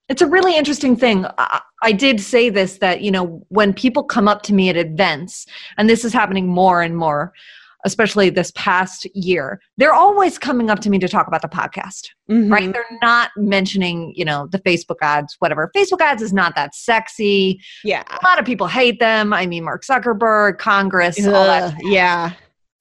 it's 0.09 0.23
a 0.23 0.27
really 0.27 0.57
interesting 0.57 0.97
thing. 0.97 1.27
I, 1.37 1.61
I, 1.83 1.93
did 1.93 2.21
say 2.21 2.49
this 2.49 2.79
that 2.79 3.03
you 3.03 3.11
know 3.11 3.45
when 3.49 3.73
people 3.73 4.03
come 4.03 4.27
up 4.27 4.43
to 4.43 4.55
me 4.55 4.69
at 4.69 4.77
events 4.77 5.47
and 5.77 5.89
this 5.89 6.05
is 6.05 6.13
happening 6.13 6.49
more 6.49 6.83
and 6.83 6.97
more 6.97 7.33
especially 7.85 8.29
this 8.29 8.51
past 8.57 9.07
year 9.15 9.61
they're 9.77 9.95
always 9.95 10.37
coming 10.37 10.69
up 10.69 10.81
to 10.81 10.91
me 10.91 10.99
to 10.99 11.07
talk 11.07 11.29
about 11.29 11.43
the 11.43 11.49
podcast 11.49 12.09
mm-hmm. 12.29 12.53
right? 12.53 12.73
They're 12.73 12.85
not 13.01 13.31
mentioning 13.37 14.13
you 14.17 14.25
know 14.25 14.49
the 14.51 14.59
facebook 14.61 14.97
ads 15.03 15.37
whatever. 15.39 15.71
Facebook 15.77 16.01
ads 16.01 16.23
is 16.23 16.33
not 16.33 16.55
that 16.57 16.75
sexy. 16.75 17.61
Yeah. 17.85 18.03
A 18.11 18.27
lot 18.27 18.39
of 18.39 18.45
people 18.45 18.67
hate 18.67 18.99
them. 18.99 19.33
I 19.33 19.47
mean 19.47 19.65
mark 19.65 19.85
zuckerberg 19.85 20.59
congress 20.59 21.19
Ugh, 21.25 21.33
all 21.33 21.45
that 21.45 21.77
yeah. 21.83 22.33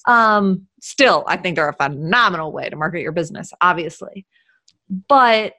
Um 0.08 0.68
still 0.80 1.26
i 1.28 1.36
think 1.36 1.56
they're 1.56 1.70
a 1.70 1.74
phenomenal 1.74 2.52
way 2.52 2.70
to 2.70 2.76
market 2.76 3.02
your 3.02 3.12
business 3.12 3.52
obviously 3.62 4.26
but 5.08 5.54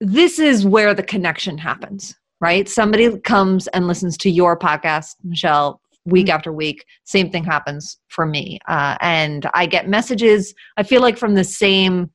this 0.00 0.38
is 0.38 0.66
where 0.66 0.94
the 0.94 1.02
connection 1.02 1.58
happens, 1.58 2.14
right? 2.40 2.68
Somebody 2.68 3.18
comes 3.20 3.66
and 3.68 3.86
listens 3.86 4.16
to 4.18 4.30
your 4.30 4.58
podcast, 4.58 5.16
Michelle, 5.24 5.80
week 6.04 6.26
mm-hmm. 6.26 6.36
after 6.36 6.52
week. 6.52 6.84
Same 7.04 7.30
thing 7.30 7.44
happens 7.44 7.98
for 8.08 8.26
me. 8.26 8.58
Uh, 8.68 8.96
and 9.00 9.48
I 9.54 9.66
get 9.66 9.88
messages, 9.88 10.54
I 10.76 10.82
feel 10.82 11.00
like 11.00 11.18
from 11.18 11.34
the 11.34 11.44
same 11.44 12.10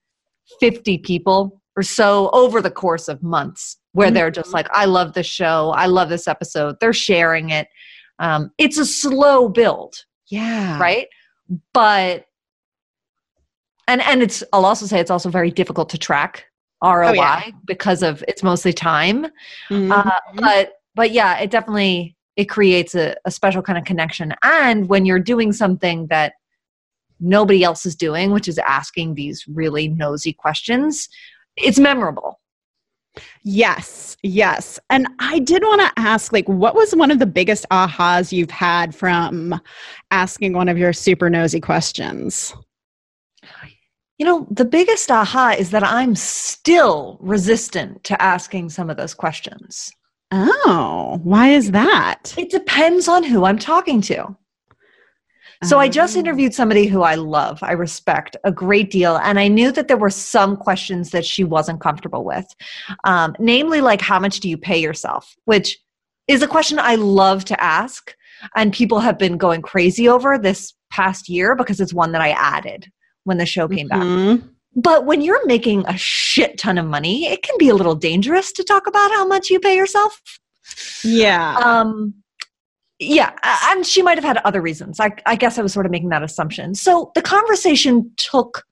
50 0.59 0.99
people 0.99 1.61
or 1.75 1.83
so 1.83 2.29
over 2.33 2.61
the 2.61 2.71
course 2.71 3.07
of 3.07 3.23
months 3.23 3.77
where 3.93 4.07
mm-hmm. 4.07 4.15
they're 4.15 4.31
just 4.31 4.53
like, 4.53 4.67
I 4.71 4.85
love 4.85 5.13
this 5.13 5.27
show. 5.27 5.71
I 5.75 5.85
love 5.85 6.09
this 6.09 6.27
episode. 6.27 6.75
They're 6.79 6.93
sharing 6.93 7.49
it. 7.49 7.67
Um, 8.19 8.51
it's 8.57 8.77
a 8.77 8.85
slow 8.85 9.49
build. 9.49 9.95
Yeah. 10.29 10.79
Right. 10.79 11.07
But 11.73 12.25
and 13.87 14.01
and 14.01 14.21
it's 14.21 14.43
i'll 14.53 14.65
also 14.65 14.85
say 14.85 14.99
it's 14.99 15.11
also 15.11 15.29
very 15.29 15.51
difficult 15.51 15.89
to 15.89 15.97
track 15.97 16.45
roi 16.83 17.07
Oh, 17.09 17.13
yeah. 17.13 17.43
because 17.65 18.03
of 18.03 18.23
it's 18.27 18.43
mostly 18.43 18.73
time 18.73 19.27
Mhm. 19.69 19.91
uh, 19.91 20.11
but 20.35 20.73
but 20.95 21.11
yeah 21.11 21.37
it 21.39 21.51
definitely 21.51 22.15
it 22.37 22.45
creates 22.45 22.95
a, 22.95 23.15
a 23.25 23.31
special 23.31 23.61
kind 23.61 23.77
of 23.77 23.85
connection 23.85 24.33
and 24.43 24.87
when 24.89 25.05
you're 25.05 25.19
doing 25.19 25.51
something 25.53 26.07
that 26.07 26.33
nobody 27.19 27.63
else 27.63 27.85
is 27.85 27.95
doing 27.95 28.31
which 28.31 28.47
is 28.47 28.57
asking 28.57 29.13
these 29.15 29.45
really 29.47 29.87
nosy 29.87 30.33
questions 30.33 31.07
it's 31.57 31.79
memorable 31.79 32.39
Yes, 33.43 34.15
yes. 34.23 34.79
And 34.89 35.05
I 35.19 35.39
did 35.39 35.63
want 35.63 35.81
to 35.81 35.91
ask 36.01 36.31
like 36.31 36.47
what 36.47 36.75
was 36.75 36.95
one 36.95 37.11
of 37.11 37.19
the 37.19 37.25
biggest 37.25 37.65
ahas 37.69 38.31
you've 38.31 38.51
had 38.51 38.95
from 38.95 39.59
asking 40.11 40.53
one 40.53 40.69
of 40.69 40.77
your 40.77 40.93
super 40.93 41.29
nosy 41.29 41.59
questions? 41.59 42.53
You 44.21 44.25
know 44.27 44.45
the 44.51 44.63
biggest 44.77 45.09
aha 45.09 45.55
is 45.57 45.71
that 45.71 45.83
i'm 45.83 46.13
still 46.15 47.17
resistant 47.21 48.03
to 48.03 48.21
asking 48.21 48.69
some 48.69 48.87
of 48.91 48.95
those 48.97 49.15
questions 49.15 49.91
Oh, 50.33 51.19
why 51.23 51.49
is 51.49 51.71
that? 51.71 52.33
it 52.37 52.51
depends 52.51 53.07
on 53.07 53.23
who 53.23 53.45
i'm 53.45 53.57
talking 53.57 53.99
to 54.11 54.19
So 55.63 55.77
I 55.79 55.87
just 55.89 56.15
Oh. 56.15 56.19
interviewed 56.19 56.53
somebody 56.53 56.85
who 56.87 57.01
I 57.13 57.15
love, 57.15 57.57
I 57.61 57.73
respect 57.73 58.35
a 58.43 58.51
great 58.51 58.89
deal, 58.97 59.13
and 59.27 59.39
I 59.39 59.47
knew 59.47 59.71
that 59.73 59.87
there 59.87 60.01
were 60.05 60.09
some 60.35 60.55
questions 60.67 61.09
that 61.11 61.25
she 61.31 61.43
wasn't 61.55 61.81
comfortable 61.87 62.23
with. 62.33 62.47
Um, 63.11 63.29
namely, 63.39 63.79
like, 63.89 64.01
how 64.01 64.19
much 64.25 64.39
do 64.39 64.47
you 64.49 64.57
pay 64.57 64.79
yourself? 64.87 65.23
Which 65.45 65.69
is 66.27 66.41
a 66.41 66.47
question 66.55 66.79
I 66.79 66.95
love 66.95 67.45
to 67.51 67.63
ask, 67.77 68.01
and 68.55 68.73
people 68.81 68.99
have 69.01 69.17
been 69.23 69.37
going 69.45 69.61
crazy 69.61 70.05
over 70.15 70.37
this 70.37 70.73
past 70.99 71.29
year 71.29 71.55
because 71.55 71.79
it's 71.83 71.93
one 72.03 72.11
that 72.13 72.21
I 72.29 72.31
added 72.57 72.81
when 73.23 73.37
the 73.37 73.45
show 73.45 73.67
came 73.67 73.87
back. 73.87 74.01
Mhm. 74.01 74.49
But 74.75 75.05
when 75.05 75.21
you're 75.21 75.45
making 75.45 75.85
a 75.87 75.97
shit 75.97 76.57
ton 76.57 76.77
of 76.77 76.85
money, 76.85 77.25
it 77.27 77.43
can 77.43 77.55
be 77.59 77.69
a 77.69 77.75
little 77.75 77.95
dangerous 77.95 78.51
to 78.53 78.63
talk 78.63 78.87
about 78.87 79.11
how 79.11 79.27
much 79.27 79.49
you 79.49 79.59
pay 79.59 79.75
yourself. 79.75 80.21
Yeah. 81.03 81.57
Um, 81.57 82.13
yeah, 82.99 83.31
and 83.71 83.85
she 83.85 84.01
might 84.01 84.17
have 84.17 84.23
had 84.23 84.37
other 84.45 84.61
reasons. 84.61 84.99
I, 84.99 85.11
I 85.25 85.35
guess 85.35 85.57
I 85.57 85.61
was 85.61 85.73
sort 85.73 85.85
of 85.85 85.91
making 85.91 86.09
that 86.09 86.23
assumption. 86.23 86.75
So 86.75 87.11
the 87.15 87.21
conversation 87.21 88.11
took 88.17 88.63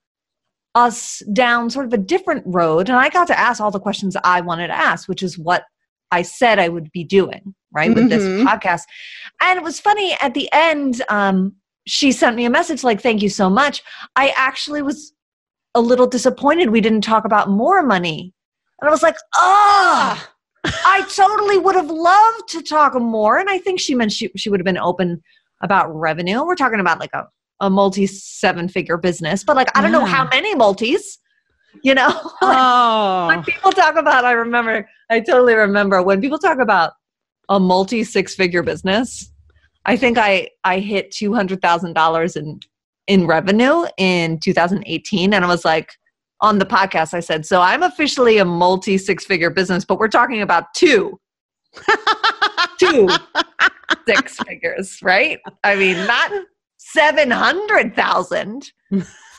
us 0.76 1.22
down 1.34 1.70
sort 1.70 1.88
of 1.88 1.94
a 1.94 1.98
different 1.98 2.44
road, 2.46 2.90
and 2.90 2.98
I 2.98 3.10
got 3.10 3.28
to 3.28 3.38
ask 3.40 3.60
all 3.60 3.72
the 3.72 3.80
questions 3.80 4.16
I 4.24 4.42
wanted 4.42 4.68
to 4.68 4.78
ask, 4.78 5.10
which 5.10 5.24
is 5.24 5.38
what 5.38 5.64
I 6.12 6.22
said 6.22 6.60
I 6.60 6.70
would 6.70 6.92
be 6.92 7.04
doing, 7.04 7.56
right, 7.72 7.94
with 7.94 8.10
this 8.10 8.24
Mhm. 8.24 8.46
podcast. 8.46 8.84
And 9.42 9.58
it 9.58 9.64
was 9.64 9.80
funny 9.80 10.16
at 10.22 10.34
the 10.34 10.48
end. 10.54 11.02
Um, 11.10 11.56
she 11.90 12.12
sent 12.12 12.36
me 12.36 12.46
a 12.46 12.50
message 12.50 12.84
like, 12.84 13.02
"Thank 13.02 13.22
you 13.22 13.30
so 13.30 13.50
much." 13.50 13.84
I 14.16 14.34
actually 14.38 14.82
was 14.82 15.14
a 15.76 15.82
little 15.82 16.08
disappointed 16.08 16.70
we 16.70 16.82
didn't 16.82 17.02
talk 17.02 17.26
about 17.26 17.50
more 17.50 17.82
money, 17.84 18.34
and 18.80 18.88
I 18.88 18.92
was 18.92 19.04
like, 19.04 19.16
"Oh." 19.36 20.30
I 20.64 21.06
totally 21.16 21.58
would 21.58 21.76
have 21.76 21.90
loved 21.90 22.50
to 22.50 22.62
talk 22.62 22.94
more. 23.00 23.38
And 23.38 23.50
I 23.50 23.60
think 23.60 23.80
she 23.80 23.96
meant 23.96 24.12
she, 24.12 24.30
she 24.36 24.50
would 24.50 24.60
have 24.60 24.66
been 24.66 24.78
open 24.78 25.22
about 25.62 25.88
revenue. 25.94 26.46
We're 26.46 26.56
talking 26.56 26.80
about 26.80 27.00
like 27.00 27.14
a, 27.14 27.28
a 27.60 27.70
multi 27.70 28.08
seven 28.08 28.68
figure 28.68 28.98
business, 28.98 29.44
but 29.44 29.56
like, 29.56 29.70
I 29.76 29.82
don't 29.82 29.92
know 29.92 30.06
how 30.06 30.28
many 30.28 30.56
multis, 30.56 31.18
you 31.84 31.94
know? 31.94 32.10
oh. 32.42 33.28
when 33.28 33.44
people 33.44 33.72
talk 33.72 33.96
about, 33.96 34.26
I 34.26 34.32
remember, 34.32 34.88
I 35.10 35.20
totally 35.22 35.56
remember 35.56 36.02
when 36.02 36.22
people 36.22 36.40
talk 36.40 36.60
about 36.60 36.92
a 37.48 37.60
multi 37.60 38.04
six 38.04 38.36
figure 38.36 38.64
business, 38.64 39.32
I 39.86 39.96
think 39.98 40.18
I, 40.18 40.50
I 40.64 40.80
hit 40.80 41.12
$200,000 41.12 42.36
in, 42.36 42.60
in 43.08 43.28
revenue 43.28 43.86
in 43.98 44.40
2018. 44.40 45.34
And 45.34 45.46
I 45.46 45.48
was 45.48 45.66
like, 45.66 45.94
on 46.42 46.58
the 46.58 46.66
podcast, 46.66 47.14
I 47.14 47.20
said, 47.20 47.46
so 47.46 47.62
I'm 47.62 47.84
officially 47.84 48.38
a 48.38 48.46
multi 48.46 48.98
six 48.98 49.26
figure 49.26 49.50
business, 49.50 49.84
but 49.84 50.00
we're 50.00 50.08
talking 50.08 50.42
about 50.42 50.74
two, 50.74 51.20
two 52.80 53.10
six 54.08 54.38
figures, 54.48 55.00
right? 55.02 55.40
I 55.64 55.76
mean, 55.76 55.98
not 56.08 56.32
700,000. 56.78 58.72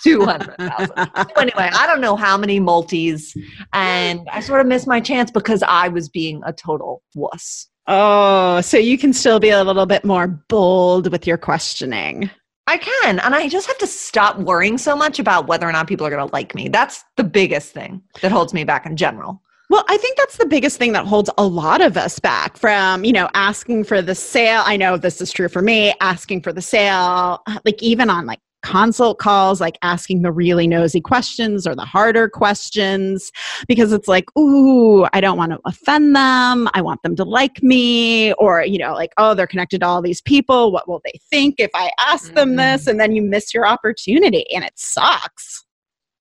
200,000. 0.03 0.88
So 0.96 1.40
anyway, 1.40 1.70
I 1.72 1.87
don't 1.87 2.00
know 2.00 2.16
how 2.16 2.37
many 2.38 2.59
multis, 2.59 3.35
and 3.72 4.26
I 4.33 4.40
sort 4.40 4.61
of 4.61 4.66
missed 4.66 4.87
my 4.87 5.00
chance 5.00 5.31
because 5.31 5.62
I 5.62 5.88
was 5.88 6.09
being 6.09 6.40
a 6.46 6.53
total 6.53 7.03
wuss. 7.14 7.68
Oh, 7.90 8.61
so 8.62 8.79
you 8.79 8.96
can 8.96 9.12
still 9.12 9.38
be 9.38 9.50
a 9.50 9.62
little 9.62 9.87
bit 9.87 10.05
more 10.05 10.26
bold 10.26 11.11
with 11.12 11.26
your 11.26 11.37
questioning. 11.37 12.31
I 12.66 12.79
can, 12.79 13.18
and 13.18 13.35
I 13.35 13.48
just 13.48 13.66
have 13.66 13.79
to 13.79 13.87
stop 13.87 14.38
worrying 14.38 14.79
so 14.79 14.94
much 14.94 15.18
about 15.18 15.48
whether 15.48 15.68
or 15.68 15.72
not 15.72 15.88
people 15.88 16.07
are 16.07 16.11
going 16.11 16.26
to 16.26 16.33
like 16.33 16.55
me. 16.55 16.68
That's 16.68 17.03
the 17.16 17.24
biggest 17.24 17.72
thing 17.72 18.00
that 18.22 18.31
holds 18.31 18.55
me 18.55 18.62
back 18.62 18.87
in 18.87 18.96
general. 18.96 19.42
Well, 19.70 19.85
I 19.88 19.96
think 19.98 20.16
that's 20.16 20.37
the 20.37 20.46
biggest 20.46 20.78
thing 20.78 20.92
that 20.94 21.06
holds 21.06 21.30
a 21.38 21.46
lot 21.46 21.80
of 21.80 21.96
us 21.96 22.18
back 22.18 22.56
from, 22.56 23.04
you 23.04 23.12
know, 23.12 23.28
asking 23.35 23.85
for 23.85 24.02
the 24.02 24.16
sale. 24.16 24.64
I 24.66 24.76
know 24.76 24.96
this 24.96 25.20
is 25.20 25.30
true 25.30 25.48
for 25.48 25.62
me, 25.62 25.94
asking 26.00 26.42
for 26.42 26.52
the 26.52 26.61
sale, 26.61 27.40
like 27.64 27.80
even 27.80 28.11
on 28.11 28.26
like 28.26 28.40
consult 28.62 29.18
calls, 29.18 29.61
like 29.61 29.78
asking 29.83 30.22
the 30.22 30.33
really 30.33 30.66
nosy 30.66 31.00
questions 31.00 31.68
or 31.68 31.76
the 31.76 31.85
harder 31.85 32.28
questions, 32.28 33.30
because 33.68 33.92
it's 33.92 34.09
like, 34.09 34.24
ooh, 34.37 35.06
I 35.12 35.20
don't 35.20 35.38
want 35.38 35.52
to 35.52 35.61
offend 35.64 36.16
them. 36.16 36.68
I 36.74 36.83
want 36.83 37.00
them 37.04 37.14
to 37.14 37.24
like 37.24 37.62
me. 37.62 38.33
Or, 38.35 38.64
you 38.64 38.78
know, 38.78 38.92
like, 38.92 39.12
oh, 39.18 39.35
they're 39.35 39.46
connected 39.46 39.83
to 39.83 39.87
all 39.87 40.02
these 40.02 40.20
people. 40.20 40.72
What 40.72 40.88
will 40.88 41.00
they 41.04 41.20
think 41.30 41.54
if 41.59 41.70
I 41.74 41.92
ask 42.00 42.35
them 42.35 42.54
Mhm. 42.54 42.56
this? 42.56 42.87
And 42.88 42.98
then 42.98 43.12
you 43.12 43.22
miss 43.22 43.54
your 43.54 43.68
opportunity 43.68 44.52
and 44.52 44.64
it 44.64 44.76
sucks. 44.76 45.64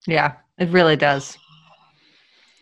Yeah, 0.05 0.33
it 0.59 0.69
really 0.69 0.95
does. 0.95 1.35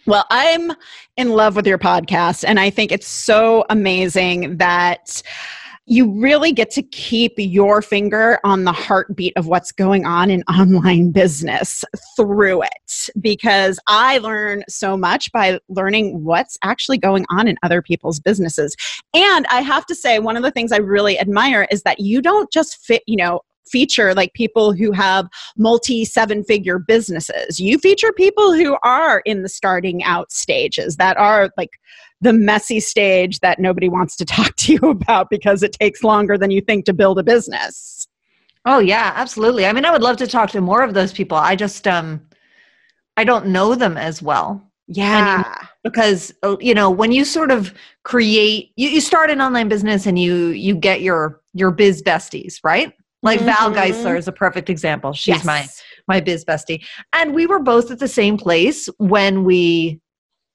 Well, 0.07 0.25
I'm 0.29 0.71
in 1.17 1.31
love 1.31 1.57
with 1.57 1.67
your 1.67 1.77
podcast, 1.77 2.45
and 2.47 2.61
I 2.61 2.69
think 2.69 2.93
it's 2.93 3.09
so 3.09 3.65
amazing 3.69 4.55
that 4.55 5.21
you 5.85 6.09
really 6.21 6.53
get 6.53 6.71
to 6.71 6.81
keep 6.81 7.33
your 7.35 7.81
finger 7.81 8.39
on 8.45 8.63
the 8.63 8.71
heartbeat 8.71 9.33
of 9.35 9.47
what's 9.47 9.73
going 9.73 10.05
on 10.05 10.29
in 10.29 10.43
online 10.43 11.11
business 11.11 11.83
through 12.15 12.63
it 12.63 13.09
because 13.19 13.79
I 13.87 14.19
learn 14.19 14.63
so 14.69 14.95
much 14.95 15.29
by 15.33 15.59
learning 15.67 16.23
what's 16.23 16.57
actually 16.63 16.99
going 16.99 17.25
on 17.29 17.49
in 17.49 17.57
other 17.61 17.81
people's 17.81 18.21
businesses. 18.21 18.77
And 19.13 19.45
I 19.47 19.59
have 19.59 19.85
to 19.87 19.95
say, 19.95 20.19
one 20.19 20.37
of 20.37 20.43
the 20.43 20.51
things 20.51 20.71
I 20.71 20.77
really 20.77 21.19
admire 21.19 21.67
is 21.69 21.83
that 21.83 21.99
you 21.99 22.21
don't 22.21 22.49
just 22.49 22.77
fit, 22.77 23.03
you 23.07 23.17
know, 23.17 23.41
feature 23.69 24.13
like 24.13 24.33
people 24.33 24.73
who 24.73 24.91
have 24.91 25.27
multi 25.57 26.05
seven 26.05 26.43
figure 26.43 26.79
businesses. 26.79 27.59
You 27.59 27.77
feature 27.77 28.11
people 28.13 28.53
who 28.53 28.77
are 28.83 29.19
in 29.25 29.43
the 29.43 29.49
starting 29.49 30.03
out 30.03 30.31
stages 30.31 30.97
that 30.97 31.17
are 31.17 31.49
like 31.57 31.79
the 32.21 32.33
messy 32.33 32.79
stage 32.79 33.39
that 33.39 33.59
nobody 33.59 33.89
wants 33.89 34.15
to 34.17 34.25
talk 34.37 34.55
to 34.57 34.73
you 34.73 34.79
about 34.89 35.29
because 35.29 35.63
it 35.63 35.73
takes 35.73 36.03
longer 36.03 36.37
than 36.37 36.51
you 36.51 36.61
think 36.61 36.85
to 36.85 36.93
build 36.93 37.19
a 37.19 37.23
business. 37.23 38.07
Oh 38.65 38.79
yeah, 38.79 39.13
absolutely. 39.15 39.65
I 39.65 39.71
mean, 39.71 39.85
I 39.85 39.91
would 39.91 40.01
love 40.01 40.17
to 40.17 40.27
talk 40.27 40.49
to 40.51 40.61
more 40.61 40.83
of 40.83 40.93
those 40.93 41.13
people. 41.13 41.37
I 41.37 41.55
just 41.55 41.87
um 41.87 42.21
I 43.15 43.23
don't 43.23 43.47
know 43.47 43.75
them 43.75 43.97
as 43.97 44.21
well 44.21 44.61
Yeah. 44.87 45.43
because 45.83 46.33
uh, 46.43 46.57
you 46.59 46.73
know, 46.73 46.89
when 46.89 47.11
you 47.11 47.23
sort 47.25 47.49
of 47.51 47.73
create 48.03 48.71
you, 48.75 48.89
you 48.89 49.01
start 49.01 49.29
an 49.29 49.41
online 49.41 49.69
business 49.69 50.05
and 50.05 50.19
you 50.19 50.47
you 50.47 50.75
get 50.75 51.01
your 51.01 51.41
your 51.53 51.71
biz 51.71 52.01
besties, 52.03 52.59
right? 52.63 52.93
Like 53.23 53.39
Val 53.41 53.71
Mhm. 53.71 53.75
Geisler 53.75 54.17
is 54.17 54.27
a 54.27 54.31
perfect 54.31 54.69
example. 54.69 55.13
She's 55.13 55.37
Yes. 55.37 55.45
my 55.45 55.67
my 56.07 56.19
biz 56.21 56.45
bestie. 56.45 56.85
And 57.13 57.33
we 57.33 57.45
were 57.47 57.59
both 57.59 57.91
at 57.91 57.99
the 57.99 58.07
same 58.07 58.37
place 58.37 58.87
when 58.97 59.43
we 59.43 59.99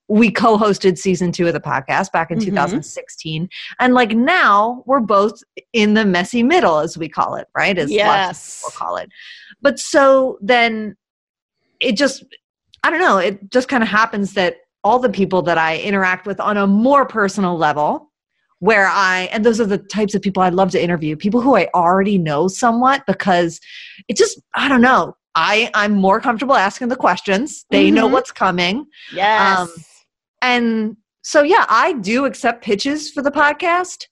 we 0.09 0.29
co-hosted 0.29 0.97
season 0.97 1.31
2 1.31 1.47
of 1.47 1.53
the 1.53 1.61
podcast 1.61 2.11
back 2.11 2.29
in 2.29 2.37
Mhm. 2.37 2.43
2016. 2.45 3.47
And 3.79 3.93
like 3.93 4.11
now 4.11 4.83
we're 4.85 4.99
both 4.99 5.41
in 5.71 5.93
the 5.93 6.05
messy 6.05 6.43
middle 6.43 6.79
as 6.79 6.97
we 6.97 7.07
call 7.07 7.35
it, 7.35 7.47
right? 7.55 7.77
As 7.77 7.89
lots 7.89 7.93
Yes. 7.95 8.59
people 8.61 8.71
call 8.77 8.97
it. 8.97 9.09
But 9.61 9.79
so 9.79 10.37
then 10.41 10.95
it 11.79 11.95
just 11.97 12.23
I 12.83 12.89
don't 12.89 12.99
know, 12.99 13.17
it 13.17 13.49
just 13.51 13.69
kind 13.69 13.81
of 13.83 13.89
happens 13.89 14.33
that 14.33 14.57
all 14.83 14.99
the 14.99 15.09
people 15.09 15.41
that 15.43 15.57
I 15.57 15.77
interact 15.77 16.27
with 16.27 16.39
on 16.39 16.57
a 16.57 16.67
more 16.67 17.05
personal 17.05 17.57
level 17.57 18.11
where 18.63 18.87
I 18.87 19.27
and 19.33 19.43
those 19.45 19.59
are 19.59 19.65
the 19.65 19.77
types 19.77 20.15
of 20.15 20.21
people 20.21 20.41
I'd 20.41 20.53
love 20.53 20.71
to 20.71 20.81
interview, 20.81 21.17
people 21.17 21.41
who 21.41 21.57
I 21.57 21.67
already 21.75 22.17
know 22.17 22.47
somewhat 22.47 23.03
because 23.05 23.59
it 24.07 24.15
just 24.15 24.41
I 24.55 24.69
don't 24.69 24.79
know. 24.81 25.15
I 25.35 25.69
I'm 25.73 25.91
more 25.93 26.21
comfortable 26.21 26.55
asking 26.55 26.87
the 26.87 26.95
questions. 26.95 27.65
They 27.71 27.91
know 27.91 28.07
Mhm. 28.07 28.11
what's 28.11 28.31
coming. 28.31 28.85
Yes. 29.13 29.59
Um, 29.59 29.69
And 30.41 30.97
so 31.23 31.41
yeah, 31.43 31.65
I 31.67 31.93
do 31.93 32.23
accept 32.25 32.63
pitches 32.63 33.11
for 33.11 33.21
the 33.21 33.31
podcast. 33.31 34.05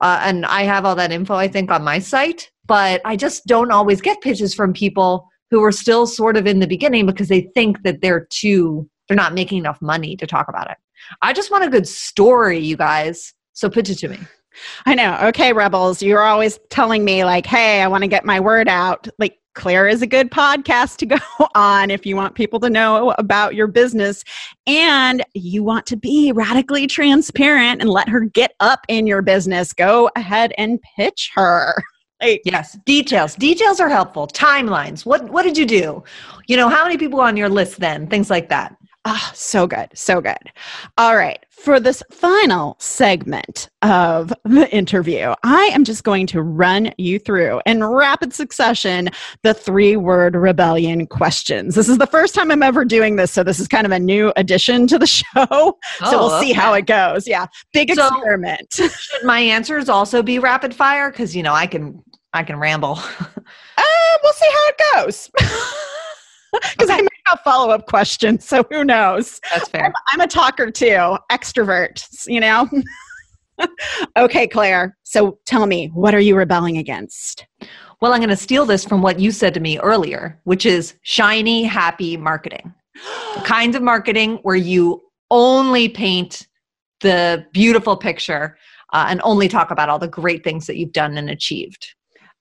Uh, 0.00 0.18
and 0.22 0.46
I 0.46 0.62
have 0.62 0.84
all 0.86 0.94
that 0.96 1.12
info 1.12 1.34
I 1.34 1.46
think 1.48 1.70
on 1.70 1.84
my 1.84 1.98
site, 1.98 2.50
but 2.66 3.02
I 3.04 3.16
just 3.16 3.44
don't 3.46 3.70
always 3.70 4.00
get 4.00 4.20
pitches 4.22 4.54
from 4.54 4.72
people 4.72 5.28
who 5.50 5.62
are 5.62 5.72
still 5.72 6.06
sort 6.06 6.36
of 6.38 6.46
in 6.46 6.58
the 6.60 6.66
beginning 6.66 7.04
because 7.04 7.28
they 7.28 7.42
think 7.54 7.82
that 7.82 8.00
they're 8.00 8.26
too 8.30 8.88
they're 9.08 9.16
not 9.24 9.34
making 9.34 9.58
enough 9.58 9.80
money 9.82 10.16
to 10.16 10.26
talk 10.26 10.48
about 10.48 10.70
it. 10.70 10.78
I 11.20 11.34
just 11.34 11.50
want 11.50 11.64
a 11.64 11.68
good 11.68 11.86
story, 11.86 12.58
you 12.58 12.76
guys. 12.78 13.34
So 13.52 13.68
pitch 13.68 13.90
it 13.90 13.96
to 13.96 14.08
me. 14.08 14.18
I 14.86 14.94
know. 14.94 15.18
Okay, 15.24 15.52
rebels, 15.52 16.02
you're 16.02 16.22
always 16.22 16.58
telling 16.70 17.04
me 17.04 17.24
like, 17.24 17.46
"Hey, 17.46 17.80
I 17.80 17.88
want 17.88 18.02
to 18.02 18.08
get 18.08 18.24
my 18.24 18.38
word 18.38 18.68
out." 18.68 19.08
Like 19.18 19.38
Claire 19.54 19.86
is 19.86 20.02
a 20.02 20.06
good 20.06 20.30
podcast 20.30 20.96
to 20.98 21.06
go 21.06 21.18
on 21.54 21.90
if 21.90 22.06
you 22.06 22.16
want 22.16 22.34
people 22.34 22.58
to 22.60 22.70
know 22.70 23.14
about 23.18 23.54
your 23.54 23.66
business 23.66 24.24
and 24.66 25.22
you 25.34 25.62
want 25.62 25.86
to 25.86 25.96
be 25.96 26.32
radically 26.32 26.86
transparent 26.86 27.80
and 27.80 27.90
let 27.90 28.08
her 28.08 28.20
get 28.20 28.54
up 28.60 28.80
in 28.88 29.06
your 29.06 29.22
business. 29.22 29.72
Go 29.72 30.10
ahead 30.16 30.52
and 30.58 30.80
pitch 30.96 31.30
her. 31.34 31.74
Like, 32.20 32.42
yes, 32.44 32.78
details. 32.86 33.34
Details 33.34 33.80
are 33.80 33.88
helpful. 33.88 34.28
Timelines. 34.28 35.04
What 35.04 35.28
what 35.30 35.42
did 35.42 35.58
you 35.58 35.66
do? 35.66 36.04
You 36.46 36.56
know, 36.56 36.68
how 36.68 36.84
many 36.84 36.96
people 36.96 37.20
on 37.20 37.36
your 37.36 37.48
list 37.48 37.80
then? 37.80 38.06
Things 38.06 38.30
like 38.30 38.48
that. 38.48 38.76
Ah, 39.04 39.30
oh, 39.30 39.32
so 39.34 39.66
good. 39.66 39.88
So 39.94 40.20
good. 40.20 40.52
All 40.96 41.16
right. 41.16 41.44
For 41.50 41.80
this 41.80 42.04
final 42.12 42.76
segment 42.78 43.68
of 43.82 44.32
the 44.44 44.72
interview, 44.72 45.34
I 45.42 45.70
am 45.72 45.82
just 45.82 46.04
going 46.04 46.28
to 46.28 46.42
run 46.42 46.92
you 46.98 47.18
through 47.18 47.60
in 47.66 47.82
rapid 47.82 48.32
succession 48.32 49.08
the 49.42 49.54
three 49.54 49.96
word 49.96 50.36
rebellion 50.36 51.08
questions. 51.08 51.74
This 51.74 51.88
is 51.88 51.98
the 51.98 52.06
first 52.06 52.34
time 52.34 52.52
I'm 52.52 52.62
ever 52.62 52.84
doing 52.84 53.16
this, 53.16 53.32
so 53.32 53.42
this 53.42 53.58
is 53.58 53.66
kind 53.66 53.86
of 53.86 53.92
a 53.92 53.98
new 53.98 54.32
addition 54.36 54.86
to 54.88 54.98
the 54.98 55.06
show. 55.08 55.24
Oh, 55.36 55.78
so 56.08 56.18
we'll 56.18 56.40
see 56.40 56.52
how 56.52 56.72
it 56.74 56.86
goes. 56.86 57.26
Yeah. 57.26 57.46
Big 57.72 57.92
so 57.92 58.06
experiment. 58.06 58.72
Should 58.72 59.24
my 59.24 59.40
answers 59.40 59.88
also 59.88 60.22
be 60.22 60.38
rapid 60.38 60.74
fire? 60.74 61.10
Because, 61.10 61.34
you 61.34 61.42
know, 61.42 61.54
I 61.54 61.66
can 61.66 62.02
I 62.32 62.44
can 62.44 62.56
ramble. 62.56 62.94
uh, 62.98 63.82
we'll 64.22 64.32
see 64.32 64.50
how 64.52 64.68
it 64.68 64.80
goes. 64.94 65.30
Because 66.72 66.90
okay. 66.90 66.98
I 66.98 67.02
might 67.02 67.10
have 67.26 67.40
follow 67.40 67.70
up 67.70 67.86
questions, 67.86 68.46
so 68.46 68.62
who 68.70 68.84
knows? 68.84 69.40
That's 69.54 69.68
fair. 69.68 69.86
I'm, 69.86 69.92
I'm 70.08 70.20
a 70.20 70.26
talker 70.26 70.70
too, 70.70 71.16
extrovert, 71.30 72.26
you 72.26 72.40
know? 72.40 72.68
okay, 74.16 74.46
Claire. 74.46 74.96
So 75.02 75.38
tell 75.46 75.66
me, 75.66 75.88
what 75.94 76.14
are 76.14 76.20
you 76.20 76.36
rebelling 76.36 76.78
against? 76.78 77.46
Well, 78.00 78.12
I'm 78.12 78.20
going 78.20 78.30
to 78.30 78.36
steal 78.36 78.66
this 78.66 78.84
from 78.84 79.00
what 79.00 79.20
you 79.20 79.30
said 79.30 79.54
to 79.54 79.60
me 79.60 79.78
earlier, 79.78 80.40
which 80.44 80.66
is 80.66 80.94
shiny, 81.02 81.64
happy 81.64 82.16
marketing. 82.16 82.74
the 83.34 83.40
kinds 83.44 83.76
of 83.76 83.82
marketing 83.82 84.38
where 84.42 84.56
you 84.56 85.02
only 85.30 85.88
paint 85.88 86.46
the 87.00 87.46
beautiful 87.52 87.96
picture 87.96 88.58
uh, 88.92 89.06
and 89.08 89.20
only 89.24 89.48
talk 89.48 89.70
about 89.70 89.88
all 89.88 89.98
the 89.98 90.08
great 90.08 90.44
things 90.44 90.66
that 90.66 90.76
you've 90.76 90.92
done 90.92 91.16
and 91.16 91.30
achieved. 91.30 91.94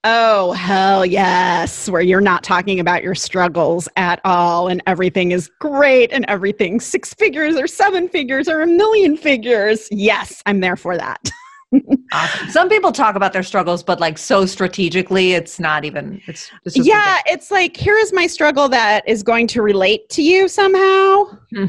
Oh, 0.03 0.53
hell 0.53 1.05
yes. 1.05 1.87
Where 1.87 2.01
you're 2.01 2.21
not 2.21 2.43
talking 2.43 2.79
about 2.79 3.03
your 3.03 3.13
struggles 3.13 3.87
at 3.97 4.19
all 4.25 4.67
and 4.67 4.81
everything 4.87 5.31
is 5.31 5.47
great 5.59 6.11
and 6.11 6.25
everything 6.27 6.79
six 6.79 7.13
figures 7.13 7.55
or 7.55 7.67
seven 7.67 8.09
figures 8.09 8.47
or 8.47 8.61
a 8.61 8.67
million 8.67 9.15
figures. 9.15 9.87
Yes, 9.91 10.41
I'm 10.47 10.59
there 10.59 10.75
for 10.75 10.97
that. 10.97 11.29
awesome. 12.11 12.49
Some 12.49 12.67
people 12.67 12.91
talk 12.91 13.15
about 13.15 13.31
their 13.31 13.43
struggles, 13.43 13.83
but 13.83 13.99
like 13.99 14.17
so 14.17 14.47
strategically, 14.47 15.33
it's 15.33 15.59
not 15.59 15.85
even, 15.85 16.19
it's, 16.25 16.49
it's 16.65 16.77
yeah, 16.77 17.17
ridiculous. 17.17 17.21
it's 17.27 17.51
like, 17.51 17.77
here 17.77 17.97
is 17.97 18.11
my 18.11 18.25
struggle 18.25 18.67
that 18.69 19.07
is 19.07 19.21
going 19.21 19.45
to 19.47 19.61
relate 19.61 20.09
to 20.09 20.23
you 20.23 20.47
somehow. 20.47 21.25
Hmm. 21.53 21.65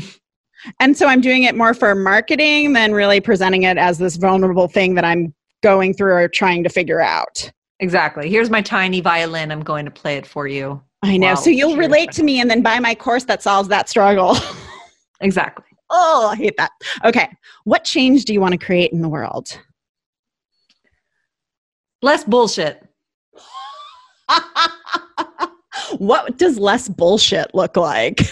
and 0.80 0.96
so 0.96 1.06
I'm 1.06 1.20
doing 1.20 1.42
it 1.42 1.54
more 1.54 1.74
for 1.74 1.94
marketing 1.94 2.72
than 2.72 2.92
really 2.92 3.20
presenting 3.20 3.64
it 3.64 3.76
as 3.76 3.98
this 3.98 4.16
vulnerable 4.16 4.68
thing 4.68 4.94
that 4.94 5.04
I'm 5.04 5.34
going 5.62 5.92
through 5.92 6.14
or 6.14 6.28
trying 6.28 6.62
to 6.62 6.70
figure 6.70 7.02
out. 7.02 7.52
Exactly. 7.82 8.30
Here's 8.30 8.48
my 8.48 8.62
tiny 8.62 9.00
violin. 9.00 9.50
I'm 9.50 9.60
going 9.60 9.84
to 9.86 9.90
play 9.90 10.16
it 10.16 10.24
for 10.24 10.46
you. 10.46 10.80
I 11.02 11.16
know. 11.16 11.34
So 11.34 11.50
you'll 11.50 11.76
relate 11.76 12.12
to 12.12 12.22
me 12.22 12.40
and 12.40 12.48
then 12.48 12.62
buy 12.62 12.78
my 12.78 12.94
course 12.94 13.24
that 13.24 13.42
solves 13.42 13.68
that 13.70 13.88
struggle. 13.88 14.36
exactly. 15.20 15.64
Oh, 15.90 16.28
I 16.32 16.36
hate 16.36 16.56
that. 16.58 16.70
Okay. 17.04 17.28
What 17.64 17.82
change 17.82 18.24
do 18.24 18.32
you 18.32 18.40
want 18.40 18.52
to 18.52 18.64
create 18.64 18.92
in 18.92 19.02
the 19.02 19.08
world? 19.08 19.58
Less 22.02 22.22
bullshit. 22.22 22.86
what 25.98 26.38
does 26.38 26.60
less 26.60 26.88
bullshit 26.88 27.52
look 27.52 27.76
like? 27.76 28.20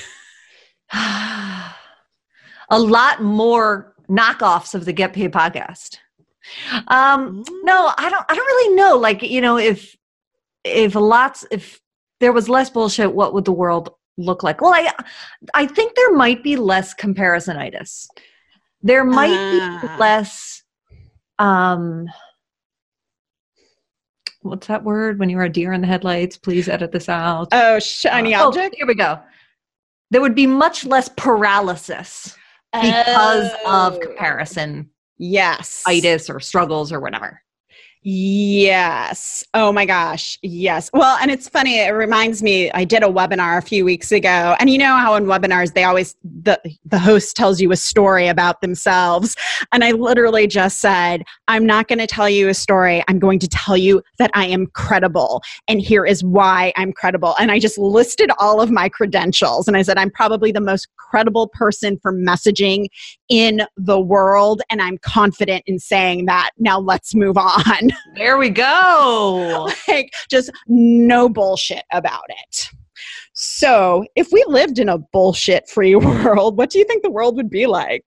A 0.92 1.74
lot 2.78 3.20
more 3.20 3.96
knockoffs 4.08 4.76
of 4.76 4.84
the 4.84 4.92
Get 4.92 5.12
Paid 5.12 5.32
podcast. 5.32 5.96
Um, 6.88 7.44
no, 7.62 7.92
I 7.96 8.10
don't. 8.10 8.24
I 8.28 8.34
don't 8.34 8.46
really 8.46 8.74
know. 8.74 8.96
Like 8.96 9.22
you 9.22 9.40
know, 9.40 9.58
if 9.58 9.96
if 10.64 10.94
lots, 10.94 11.46
if 11.50 11.80
there 12.20 12.32
was 12.32 12.48
less 12.48 12.70
bullshit, 12.70 13.12
what 13.12 13.34
would 13.34 13.44
the 13.44 13.52
world 13.52 13.94
look 14.16 14.42
like? 14.42 14.60
Well, 14.60 14.74
I 14.74 14.92
I 15.54 15.66
think 15.66 15.94
there 15.94 16.12
might 16.12 16.42
be 16.42 16.56
less 16.56 16.94
comparisonitis. 16.94 18.06
There 18.82 19.04
might 19.04 19.30
uh. 19.30 19.80
be 19.80 19.88
ah. 19.88 19.96
less. 19.98 20.62
Um, 21.38 22.06
what's 24.42 24.66
that 24.66 24.84
word 24.84 25.18
when 25.18 25.30
you're 25.30 25.44
a 25.44 25.48
deer 25.48 25.72
in 25.72 25.80
the 25.80 25.86
headlights? 25.86 26.36
Please 26.36 26.68
edit 26.68 26.92
this 26.92 27.08
out. 27.08 27.48
Oh, 27.52 27.78
shiny 27.78 28.34
uh, 28.34 28.46
object. 28.46 28.74
Oh, 28.74 28.76
here 28.76 28.86
we 28.86 28.94
go. 28.94 29.18
There 30.10 30.20
would 30.20 30.34
be 30.34 30.46
much 30.46 30.84
less 30.84 31.08
paralysis 31.16 32.36
because 32.72 33.50
oh. 33.64 33.86
of 33.86 34.00
comparison 34.00 34.90
yes 35.20 35.84
itis 35.86 36.28
or 36.28 36.40
struggles 36.40 36.92
or 36.92 36.98
whatever 36.98 37.40
Yes. 38.02 39.44
Oh 39.52 39.72
my 39.72 39.84
gosh. 39.84 40.38
Yes. 40.42 40.88
Well, 40.94 41.18
and 41.20 41.30
it's 41.30 41.48
funny. 41.48 41.80
It 41.80 41.90
reminds 41.90 42.42
me. 42.42 42.70
I 42.72 42.84
did 42.84 43.02
a 43.02 43.08
webinar 43.08 43.58
a 43.58 43.62
few 43.62 43.84
weeks 43.84 44.10
ago, 44.10 44.56
and 44.58 44.70
you 44.70 44.78
know 44.78 44.96
how 44.96 45.14
in 45.16 45.26
webinars 45.26 45.74
they 45.74 45.84
always 45.84 46.16
the 46.42 46.60
the 46.84 46.98
host 46.98 47.36
tells 47.36 47.60
you 47.60 47.72
a 47.72 47.76
story 47.76 48.28
about 48.28 48.60
themselves, 48.60 49.36
and 49.72 49.84
I 49.84 49.92
literally 49.92 50.46
just 50.46 50.78
said, 50.78 51.22
"I'm 51.48 51.66
not 51.66 51.88
going 51.88 51.98
to 51.98 52.06
tell 52.06 52.28
you 52.28 52.48
a 52.48 52.54
story. 52.54 53.02
I'm 53.08 53.18
going 53.18 53.38
to 53.40 53.48
tell 53.48 53.76
you 53.76 54.02
that 54.18 54.30
I 54.34 54.46
am 54.46 54.66
credible, 54.68 55.42
and 55.68 55.80
here 55.80 56.04
is 56.04 56.22
why 56.24 56.72
I'm 56.76 56.92
credible." 56.92 57.34
And 57.38 57.50
I 57.50 57.58
just 57.58 57.78
listed 57.78 58.30
all 58.38 58.60
of 58.60 58.70
my 58.70 58.88
credentials, 58.88 59.68
and 59.68 59.76
I 59.76 59.82
said, 59.82 59.98
"I'm 59.98 60.10
probably 60.10 60.52
the 60.52 60.60
most 60.60 60.88
credible 60.96 61.48
person 61.48 61.98
for 62.00 62.12
messaging 62.12 62.86
in 63.28 63.62
the 63.76 64.00
world, 64.00 64.62
and 64.70 64.80
I'm 64.80 64.98
confident 64.98 65.64
in 65.66 65.78
saying 65.78 66.26
that." 66.26 66.50
Now 66.58 66.78
let's 66.78 67.14
move 67.14 67.36
on. 67.36 67.90
There 68.16 68.36
we 68.38 68.50
go. 68.50 69.70
like 69.88 70.10
just 70.28 70.50
no 70.66 71.28
bullshit 71.28 71.84
about 71.92 72.24
it. 72.28 72.70
So, 73.32 74.04
if 74.16 74.28
we 74.32 74.44
lived 74.48 74.78
in 74.78 74.88
a 74.88 74.98
bullshit 74.98 75.68
free 75.68 75.94
world, 75.96 76.56
what 76.56 76.70
do 76.70 76.78
you 76.78 76.84
think 76.84 77.02
the 77.02 77.10
world 77.10 77.36
would 77.36 77.50
be 77.50 77.66
like? 77.66 78.04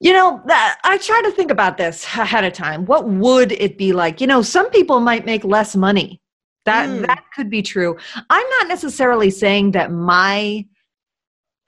You 0.00 0.12
know, 0.12 0.42
that 0.46 0.78
I 0.84 0.98
try 0.98 1.22
to 1.22 1.30
think 1.30 1.50
about 1.50 1.78
this 1.78 2.04
ahead 2.04 2.44
of 2.44 2.52
time. 2.52 2.84
What 2.84 3.08
would 3.08 3.52
it 3.52 3.78
be 3.78 3.92
like? 3.92 4.20
You 4.20 4.26
know, 4.26 4.42
some 4.42 4.68
people 4.70 5.00
might 5.00 5.24
make 5.24 5.44
less 5.44 5.74
money. 5.74 6.20
That 6.64 6.88
mm. 6.88 7.06
that 7.06 7.24
could 7.34 7.50
be 7.50 7.62
true. 7.62 7.96
I'm 8.30 8.48
not 8.60 8.68
necessarily 8.68 9.30
saying 9.30 9.72
that 9.72 9.90
my 9.90 10.64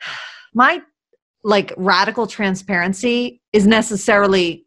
my 0.54 0.82
like 1.42 1.72
radical 1.76 2.26
transparency 2.26 3.40
is 3.52 3.66
necessarily 3.66 4.66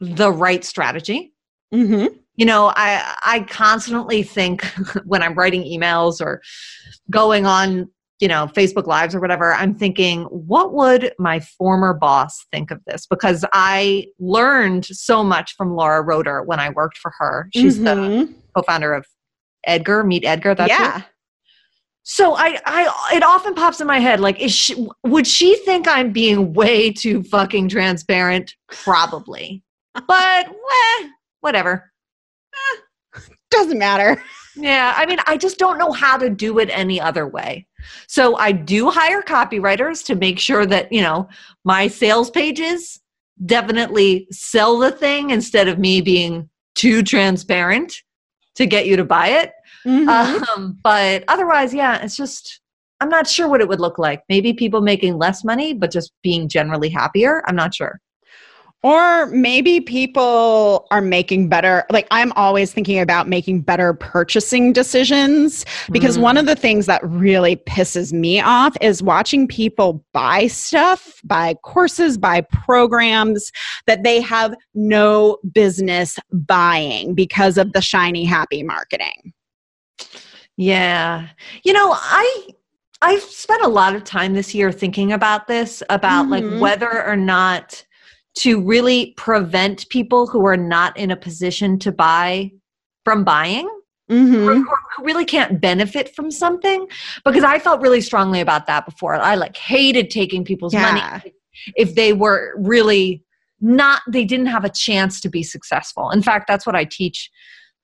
the 0.00 0.30
right 0.30 0.64
strategy. 0.64 1.32
Mm-hmm. 1.72 2.14
You 2.36 2.46
know, 2.46 2.72
I 2.76 3.16
I 3.24 3.40
constantly 3.40 4.22
think 4.22 4.64
when 5.04 5.22
I'm 5.22 5.34
writing 5.34 5.62
emails 5.62 6.20
or 6.20 6.40
going 7.10 7.46
on, 7.46 7.90
you 8.20 8.28
know, 8.28 8.46
Facebook 8.46 8.86
Lives 8.86 9.14
or 9.14 9.20
whatever, 9.20 9.52
I'm 9.52 9.74
thinking, 9.74 10.22
what 10.24 10.72
would 10.72 11.12
my 11.18 11.40
former 11.40 11.92
boss 11.92 12.46
think 12.50 12.70
of 12.70 12.80
this? 12.86 13.06
Because 13.06 13.44
I 13.52 14.06
learned 14.18 14.86
so 14.86 15.22
much 15.22 15.54
from 15.56 15.74
Laura 15.74 16.02
Roeder 16.02 16.42
when 16.42 16.58
I 16.58 16.70
worked 16.70 16.98
for 16.98 17.12
her. 17.18 17.48
She's 17.54 17.78
mm-hmm. 17.78 17.84
the 17.84 18.34
co-founder 18.54 18.94
of 18.94 19.06
Edgar, 19.64 20.04
Meet 20.04 20.24
Edgar. 20.24 20.54
That's 20.54 20.70
yeah. 20.70 20.98
It. 20.98 21.04
So 22.04 22.34
I, 22.34 22.58
I, 22.66 23.14
it 23.14 23.22
often 23.22 23.54
pops 23.54 23.80
in 23.80 23.86
my 23.86 24.00
head 24.00 24.18
like, 24.18 24.40
is 24.40 24.52
she, 24.52 24.88
would 25.04 25.26
she 25.26 25.54
think 25.58 25.86
I'm 25.86 26.12
being 26.12 26.52
way 26.52 26.90
too 26.90 27.22
fucking 27.22 27.68
transparent? 27.68 28.56
Probably 28.68 29.62
but 30.06 30.48
eh, 30.48 31.08
whatever. 31.40 31.91
Doesn't 33.50 33.78
matter. 33.78 34.22
Yeah, 34.56 34.94
I 34.96 35.06
mean, 35.06 35.18
I 35.26 35.36
just 35.36 35.58
don't 35.58 35.78
know 35.78 35.92
how 35.92 36.16
to 36.16 36.30
do 36.30 36.58
it 36.58 36.68
any 36.70 37.00
other 37.00 37.26
way. 37.26 37.66
So 38.06 38.36
I 38.36 38.52
do 38.52 38.90
hire 38.90 39.22
copywriters 39.22 40.04
to 40.06 40.14
make 40.14 40.38
sure 40.38 40.66
that, 40.66 40.92
you 40.92 41.02
know, 41.02 41.28
my 41.64 41.88
sales 41.88 42.30
pages 42.30 43.00
definitely 43.44 44.26
sell 44.30 44.78
the 44.78 44.90
thing 44.90 45.30
instead 45.30 45.68
of 45.68 45.78
me 45.78 46.00
being 46.00 46.48
too 46.74 47.02
transparent 47.02 47.94
to 48.54 48.66
get 48.66 48.86
you 48.86 48.96
to 48.96 49.04
buy 49.04 49.28
it. 49.28 49.52
Mm-hmm. 49.86 50.08
Um, 50.08 50.78
but 50.82 51.24
otherwise, 51.28 51.74
yeah, 51.74 52.02
it's 52.02 52.16
just, 52.16 52.60
I'm 53.00 53.08
not 53.08 53.26
sure 53.26 53.48
what 53.48 53.60
it 53.60 53.68
would 53.68 53.80
look 53.80 53.98
like. 53.98 54.22
Maybe 54.28 54.52
people 54.52 54.80
making 54.80 55.18
less 55.18 55.44
money, 55.44 55.74
but 55.74 55.90
just 55.90 56.12
being 56.22 56.48
generally 56.48 56.88
happier. 56.88 57.42
I'm 57.46 57.56
not 57.56 57.74
sure. 57.74 58.00
Or 58.82 59.26
maybe 59.26 59.80
people 59.80 60.88
are 60.90 61.00
making 61.00 61.48
better, 61.48 61.84
like 61.90 62.08
I'm 62.10 62.32
always 62.32 62.72
thinking 62.72 62.98
about 62.98 63.28
making 63.28 63.60
better 63.60 63.94
purchasing 63.94 64.72
decisions 64.72 65.64
because 65.92 66.18
mm. 66.18 66.22
one 66.22 66.36
of 66.36 66.46
the 66.46 66.56
things 66.56 66.86
that 66.86 67.00
really 67.04 67.56
pisses 67.56 68.12
me 68.12 68.40
off 68.40 68.76
is 68.80 69.00
watching 69.00 69.46
people 69.46 70.04
buy 70.12 70.48
stuff, 70.48 71.20
buy 71.22 71.54
courses, 71.62 72.18
buy 72.18 72.40
programs 72.40 73.52
that 73.86 74.02
they 74.02 74.20
have 74.20 74.52
no 74.74 75.38
business 75.52 76.18
buying 76.32 77.14
because 77.14 77.58
of 77.58 77.72
the 77.74 77.80
shiny 77.80 78.24
happy 78.24 78.64
marketing. 78.64 79.32
Yeah. 80.56 81.28
You 81.64 81.72
know, 81.72 81.92
I 81.92 82.48
I've 83.00 83.22
spent 83.22 83.62
a 83.62 83.68
lot 83.68 83.96
of 83.96 84.04
time 84.04 84.34
this 84.34 84.54
year 84.54 84.70
thinking 84.70 85.12
about 85.12 85.48
this 85.48 85.82
about 85.90 86.26
mm-hmm. 86.26 86.52
like 86.52 86.60
whether 86.60 87.04
or 87.04 87.16
not 87.16 87.84
to 88.34 88.60
really 88.60 89.12
prevent 89.16 89.88
people 89.88 90.26
who 90.26 90.46
are 90.46 90.56
not 90.56 90.96
in 90.96 91.10
a 91.10 91.16
position 91.16 91.78
to 91.80 91.92
buy 91.92 92.50
from 93.04 93.24
buying 93.24 93.68
mm-hmm. 94.10 94.62
who, 94.62 94.66
really 95.00 95.24
can't 95.24 95.60
benefit 95.60 96.14
from 96.14 96.30
something 96.30 96.86
because 97.24 97.42
i 97.42 97.58
felt 97.58 97.80
really 97.80 98.00
strongly 98.00 98.40
about 98.40 98.66
that 98.66 98.86
before 98.86 99.14
i 99.14 99.34
like 99.34 99.56
hated 99.56 100.10
taking 100.10 100.44
people's 100.44 100.72
yeah. 100.72 100.92
money 100.92 101.32
if 101.76 101.94
they 101.94 102.12
were 102.12 102.54
really 102.58 103.24
not 103.60 104.02
they 104.08 104.24
didn't 104.24 104.46
have 104.46 104.64
a 104.64 104.68
chance 104.68 105.20
to 105.20 105.28
be 105.28 105.42
successful 105.42 106.10
in 106.10 106.22
fact 106.22 106.46
that's 106.46 106.66
what 106.66 106.76
i 106.76 106.84
teach 106.84 107.30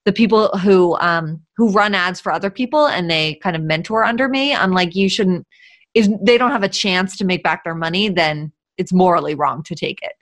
the 0.05 0.13
people 0.13 0.49
who 0.59 0.97
um 0.99 1.41
who 1.57 1.71
run 1.73 1.95
ads 1.95 2.21
for 2.21 2.31
other 2.31 2.51
people 2.51 2.87
and 2.87 3.11
they 3.11 3.35
kind 3.43 3.57
of 3.57 3.63
mentor 3.63 4.05
under 4.05 4.29
me 4.29 4.55
i'm 4.55 4.73
like 4.73 4.95
you 4.95 5.09
shouldn't 5.09 5.47
if 5.95 6.07
they 6.23 6.39
don't 6.39 6.53
have 6.53 6.63
a 6.63 6.69
chance 6.69 7.17
to 7.17 7.25
make 7.25 7.43
back 7.43 7.65
their 7.65 7.75
money 7.75 8.09
then 8.09 8.53
it's 8.79 8.93
morally 8.93 9.35
wrong 9.35 9.63
to 9.65 9.75
take 9.75 9.99
it. 10.03 10.13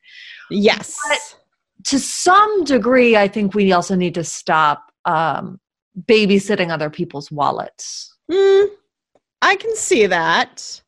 Yes. 0.50 0.96
But 1.09 1.18
to 1.85 1.98
some 1.98 2.64
degree, 2.64 3.16
I 3.16 3.28
think 3.28 3.54
we 3.54 3.72
also 3.72 3.94
need 3.94 4.14
to 4.14 4.24
stop 4.24 4.90
um, 5.04 5.61
babysitting 6.06 6.70
other 6.70 6.90
people's 6.90 7.30
wallets. 7.30 8.14
Mm, 8.30 8.68
I 9.42 9.56
can 9.56 9.74
see 9.76 10.06
that. 10.06 10.82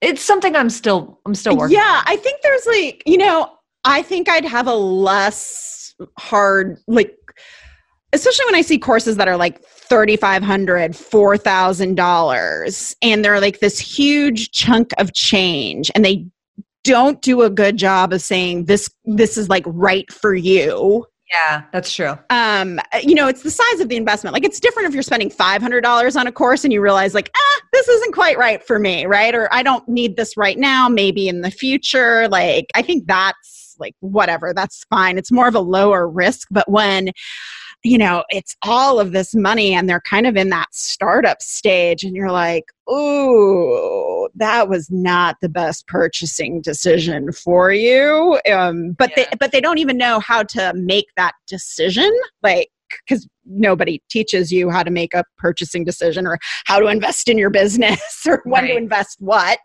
It's 0.00 0.22
something 0.22 0.56
I'm 0.56 0.70
still 0.70 1.20
I'm 1.26 1.34
still 1.34 1.56
working. 1.56 1.76
Yeah, 1.76 1.98
on. 1.98 2.04
I 2.06 2.16
think 2.16 2.40
there's 2.42 2.66
like 2.66 3.02
you 3.04 3.18
know 3.18 3.52
I 3.84 4.02
think 4.02 4.30
I'd 4.30 4.46
have 4.46 4.66
a 4.66 4.74
less 4.74 5.94
hard 6.18 6.78
like 6.86 7.14
especially 8.12 8.44
when 8.46 8.54
I 8.54 8.62
see 8.62 8.78
courses 8.78 9.16
that 9.16 9.28
are 9.28 9.36
like 9.36 9.62
$3,500, 9.88 10.40
$4,000, 10.40 12.96
and 13.02 13.24
they're 13.24 13.40
like 13.40 13.60
this 13.60 13.78
huge 13.78 14.50
chunk 14.50 14.90
of 14.98 15.14
change, 15.14 15.92
and 15.94 16.04
they 16.04 16.26
don't 16.84 17.20
do 17.22 17.42
a 17.42 17.50
good 17.50 17.76
job 17.76 18.12
of 18.12 18.22
saying 18.22 18.64
this 18.64 18.90
this 19.04 19.36
is 19.36 19.48
like 19.48 19.64
right 19.66 20.10
for 20.12 20.34
you. 20.34 21.06
Yeah 21.32 21.62
that's 21.72 21.92
true. 21.92 22.18
Um 22.30 22.80
you 23.02 23.14
know 23.14 23.28
it's 23.28 23.42
the 23.42 23.50
size 23.50 23.80
of 23.80 23.88
the 23.88 23.96
investment. 23.96 24.34
Like 24.34 24.44
it's 24.44 24.60
different 24.60 24.88
if 24.88 24.94
you're 24.94 25.02
spending 25.02 25.30
$500 25.30 26.16
on 26.18 26.26
a 26.26 26.32
course 26.32 26.64
and 26.64 26.72
you 26.72 26.80
realize 26.80 27.14
like 27.14 27.30
ah 27.36 27.60
this 27.72 27.88
isn't 27.88 28.14
quite 28.14 28.38
right 28.38 28.64
for 28.66 28.78
me 28.78 29.06
right? 29.06 29.34
Or 29.34 29.52
i 29.52 29.62
don't 29.62 29.86
need 29.88 30.16
this 30.16 30.36
right 30.36 30.58
now 30.58 30.88
maybe 30.88 31.28
in 31.28 31.42
the 31.42 31.50
future. 31.50 32.28
Like 32.28 32.66
i 32.74 32.82
think 32.82 33.06
that's 33.06 33.76
like 33.78 33.94
whatever 34.00 34.52
that's 34.54 34.84
fine. 34.90 35.18
It's 35.18 35.32
more 35.32 35.48
of 35.48 35.54
a 35.54 35.60
lower 35.60 36.08
risk 36.08 36.48
but 36.50 36.68
when 36.68 37.10
you 37.82 37.98
know, 37.98 38.24
it's 38.30 38.56
all 38.62 39.00
of 39.00 39.12
this 39.12 39.34
money 39.34 39.74
and 39.74 39.88
they're 39.88 40.02
kind 40.02 40.26
of 40.26 40.36
in 40.36 40.50
that 40.50 40.74
startup 40.74 41.40
stage 41.40 42.04
and 42.04 42.14
you're 42.14 42.30
like, 42.30 42.64
"Oh, 42.86 44.28
that 44.34 44.68
was 44.68 44.90
not 44.90 45.36
the 45.40 45.48
best 45.48 45.86
purchasing 45.86 46.60
decision 46.60 47.32
for 47.32 47.72
you." 47.72 48.38
Um, 48.52 48.92
but 48.92 49.10
yeah. 49.16 49.24
they 49.30 49.36
but 49.38 49.52
they 49.52 49.60
don't 49.60 49.78
even 49.78 49.96
know 49.96 50.20
how 50.20 50.42
to 50.44 50.72
make 50.74 51.06
that 51.16 51.34
decision. 51.46 52.10
Like 52.42 52.70
because 53.06 53.28
nobody 53.44 54.02
teaches 54.10 54.52
you 54.52 54.70
how 54.70 54.82
to 54.82 54.90
make 54.90 55.14
a 55.14 55.24
purchasing 55.38 55.84
decision 55.84 56.26
or 56.26 56.38
how 56.66 56.78
to 56.78 56.86
invest 56.86 57.28
in 57.28 57.38
your 57.38 57.50
business 57.50 58.00
or 58.26 58.40
when 58.44 58.62
right. 58.62 58.72
to 58.72 58.76
invest 58.76 59.16
what. 59.20 59.58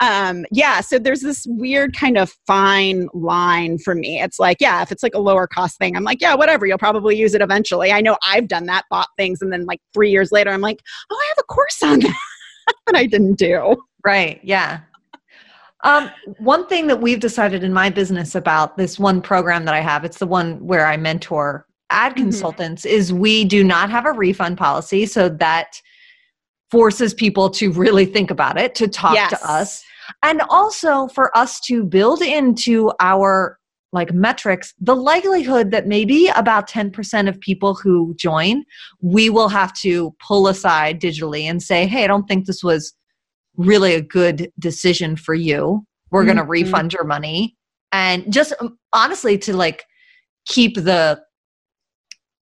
Um, 0.00 0.44
yeah, 0.50 0.80
so 0.80 0.98
there's 0.98 1.20
this 1.20 1.46
weird 1.48 1.96
kind 1.96 2.18
of 2.18 2.32
fine 2.46 3.08
line 3.14 3.78
for 3.78 3.94
me. 3.94 4.20
It's 4.20 4.38
like, 4.38 4.58
yeah, 4.60 4.82
if 4.82 4.92
it's 4.92 5.02
like 5.02 5.14
a 5.14 5.20
lower 5.20 5.46
cost 5.46 5.78
thing, 5.78 5.96
I'm 5.96 6.04
like, 6.04 6.20
yeah, 6.20 6.34
whatever, 6.34 6.66
you'll 6.66 6.78
probably 6.78 7.16
use 7.16 7.34
it 7.34 7.42
eventually. 7.42 7.92
I 7.92 8.00
know 8.00 8.16
I've 8.26 8.48
done 8.48 8.66
that, 8.66 8.84
bought 8.90 9.08
things, 9.16 9.40
and 9.42 9.52
then 9.52 9.64
like 9.66 9.80
three 9.94 10.10
years 10.10 10.32
later, 10.32 10.50
I'm 10.50 10.60
like, 10.60 10.80
oh, 11.10 11.16
I 11.16 11.32
have 11.34 11.42
a 11.42 11.46
course 11.52 11.82
on 11.82 12.00
that 12.00 12.16
that 12.86 12.96
I 12.96 13.06
didn't 13.06 13.38
do. 13.38 13.76
Right, 14.04 14.40
yeah. 14.42 14.80
Um, 15.84 16.10
one 16.38 16.66
thing 16.68 16.86
that 16.86 17.00
we've 17.00 17.18
decided 17.18 17.64
in 17.64 17.72
my 17.72 17.90
business 17.90 18.36
about 18.36 18.76
this 18.76 18.98
one 18.98 19.20
program 19.20 19.64
that 19.64 19.74
I 19.74 19.80
have, 19.80 20.04
it's 20.04 20.18
the 20.18 20.26
one 20.26 20.64
where 20.64 20.86
I 20.86 20.96
mentor 20.96 21.66
ad 21.92 22.12
mm-hmm. 22.12 22.24
consultants 22.24 22.84
is 22.84 23.12
we 23.12 23.44
do 23.44 23.62
not 23.62 23.90
have 23.90 24.06
a 24.06 24.12
refund 24.12 24.58
policy 24.58 25.06
so 25.06 25.28
that 25.28 25.80
forces 26.70 27.12
people 27.12 27.50
to 27.50 27.70
really 27.72 28.06
think 28.06 28.30
about 28.30 28.58
it 28.58 28.74
to 28.74 28.88
talk 28.88 29.14
yes. 29.14 29.30
to 29.30 29.50
us 29.50 29.84
and 30.22 30.40
also 30.48 31.06
for 31.08 31.36
us 31.36 31.60
to 31.60 31.84
build 31.84 32.22
into 32.22 32.90
our 33.00 33.58
like 33.92 34.12
metrics 34.14 34.72
the 34.80 34.96
likelihood 34.96 35.70
that 35.70 35.86
maybe 35.86 36.28
about 36.28 36.68
10% 36.68 37.28
of 37.28 37.38
people 37.40 37.74
who 37.74 38.14
join 38.16 38.64
we 39.00 39.28
will 39.28 39.48
have 39.48 39.72
to 39.74 40.14
pull 40.18 40.48
aside 40.48 41.00
digitally 41.00 41.42
and 41.42 41.62
say 41.62 41.86
hey 41.86 42.04
i 42.04 42.06
don't 42.06 42.26
think 42.26 42.46
this 42.46 42.64
was 42.64 42.94
really 43.56 43.94
a 43.94 44.00
good 44.00 44.50
decision 44.58 45.14
for 45.14 45.34
you 45.34 45.84
we're 46.10 46.20
mm-hmm. 46.20 46.28
going 46.28 46.36
to 46.38 46.44
refund 46.44 46.92
your 46.92 47.04
money 47.04 47.54
and 47.92 48.32
just 48.32 48.54
um, 48.60 48.78
honestly 48.92 49.36
to 49.36 49.54
like 49.54 49.84
keep 50.46 50.74
the 50.74 51.20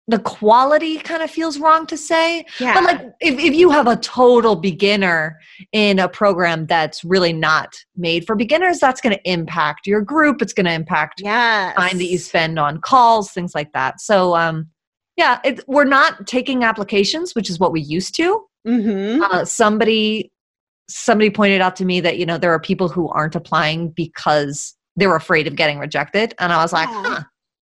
the 0.08 0.18
quality 0.18 0.98
kind 0.98 1.22
of 1.22 1.30
feels 1.30 1.58
wrong 1.58 1.86
to 1.86 1.96
say. 1.96 2.44
Yeah. 2.58 2.74
But 2.74 2.84
like 2.84 3.00
if, 3.20 3.38
if 3.38 3.54
you 3.54 3.70
have 3.70 3.86
a 3.86 3.96
total 3.96 4.56
beginner 4.56 5.38
in 5.72 5.98
a 5.98 6.08
program 6.08 6.66
that's 6.66 7.04
really 7.04 7.32
not 7.32 7.76
made 7.96 8.26
for 8.26 8.34
beginners, 8.34 8.80
that's 8.80 9.00
going 9.00 9.14
to 9.14 9.30
impact 9.30 9.86
your 9.86 10.00
group. 10.00 10.42
It's 10.42 10.52
going 10.52 10.66
to 10.66 10.72
impact 10.72 11.20
yes. 11.22 11.76
time 11.76 11.98
that 11.98 12.06
you 12.06 12.18
spend 12.18 12.58
on 12.58 12.80
calls, 12.80 13.30
things 13.30 13.54
like 13.54 13.72
that. 13.72 14.00
So 14.00 14.34
um 14.34 14.68
yeah, 15.16 15.38
it, 15.44 15.60
we're 15.66 15.84
not 15.84 16.26
taking 16.26 16.64
applications, 16.64 17.34
which 17.34 17.50
is 17.50 17.60
what 17.60 17.72
we 17.72 17.82
used 17.82 18.14
to. 18.16 18.42
Mm-hmm. 18.66 19.22
Uh, 19.22 19.44
somebody 19.44 20.32
somebody 20.88 21.30
pointed 21.30 21.60
out 21.60 21.76
to 21.76 21.84
me 21.84 22.00
that 22.00 22.18
you 22.18 22.26
know 22.26 22.38
there 22.38 22.52
are 22.52 22.60
people 22.60 22.88
who 22.88 23.08
aren't 23.08 23.36
applying 23.36 23.90
because 23.90 24.74
they're 24.96 25.14
afraid 25.14 25.46
of 25.46 25.56
getting 25.56 25.78
rejected, 25.78 26.34
and 26.38 26.52
I 26.52 26.62
was 26.62 26.72
like, 26.72 26.88
huh, 26.90 27.22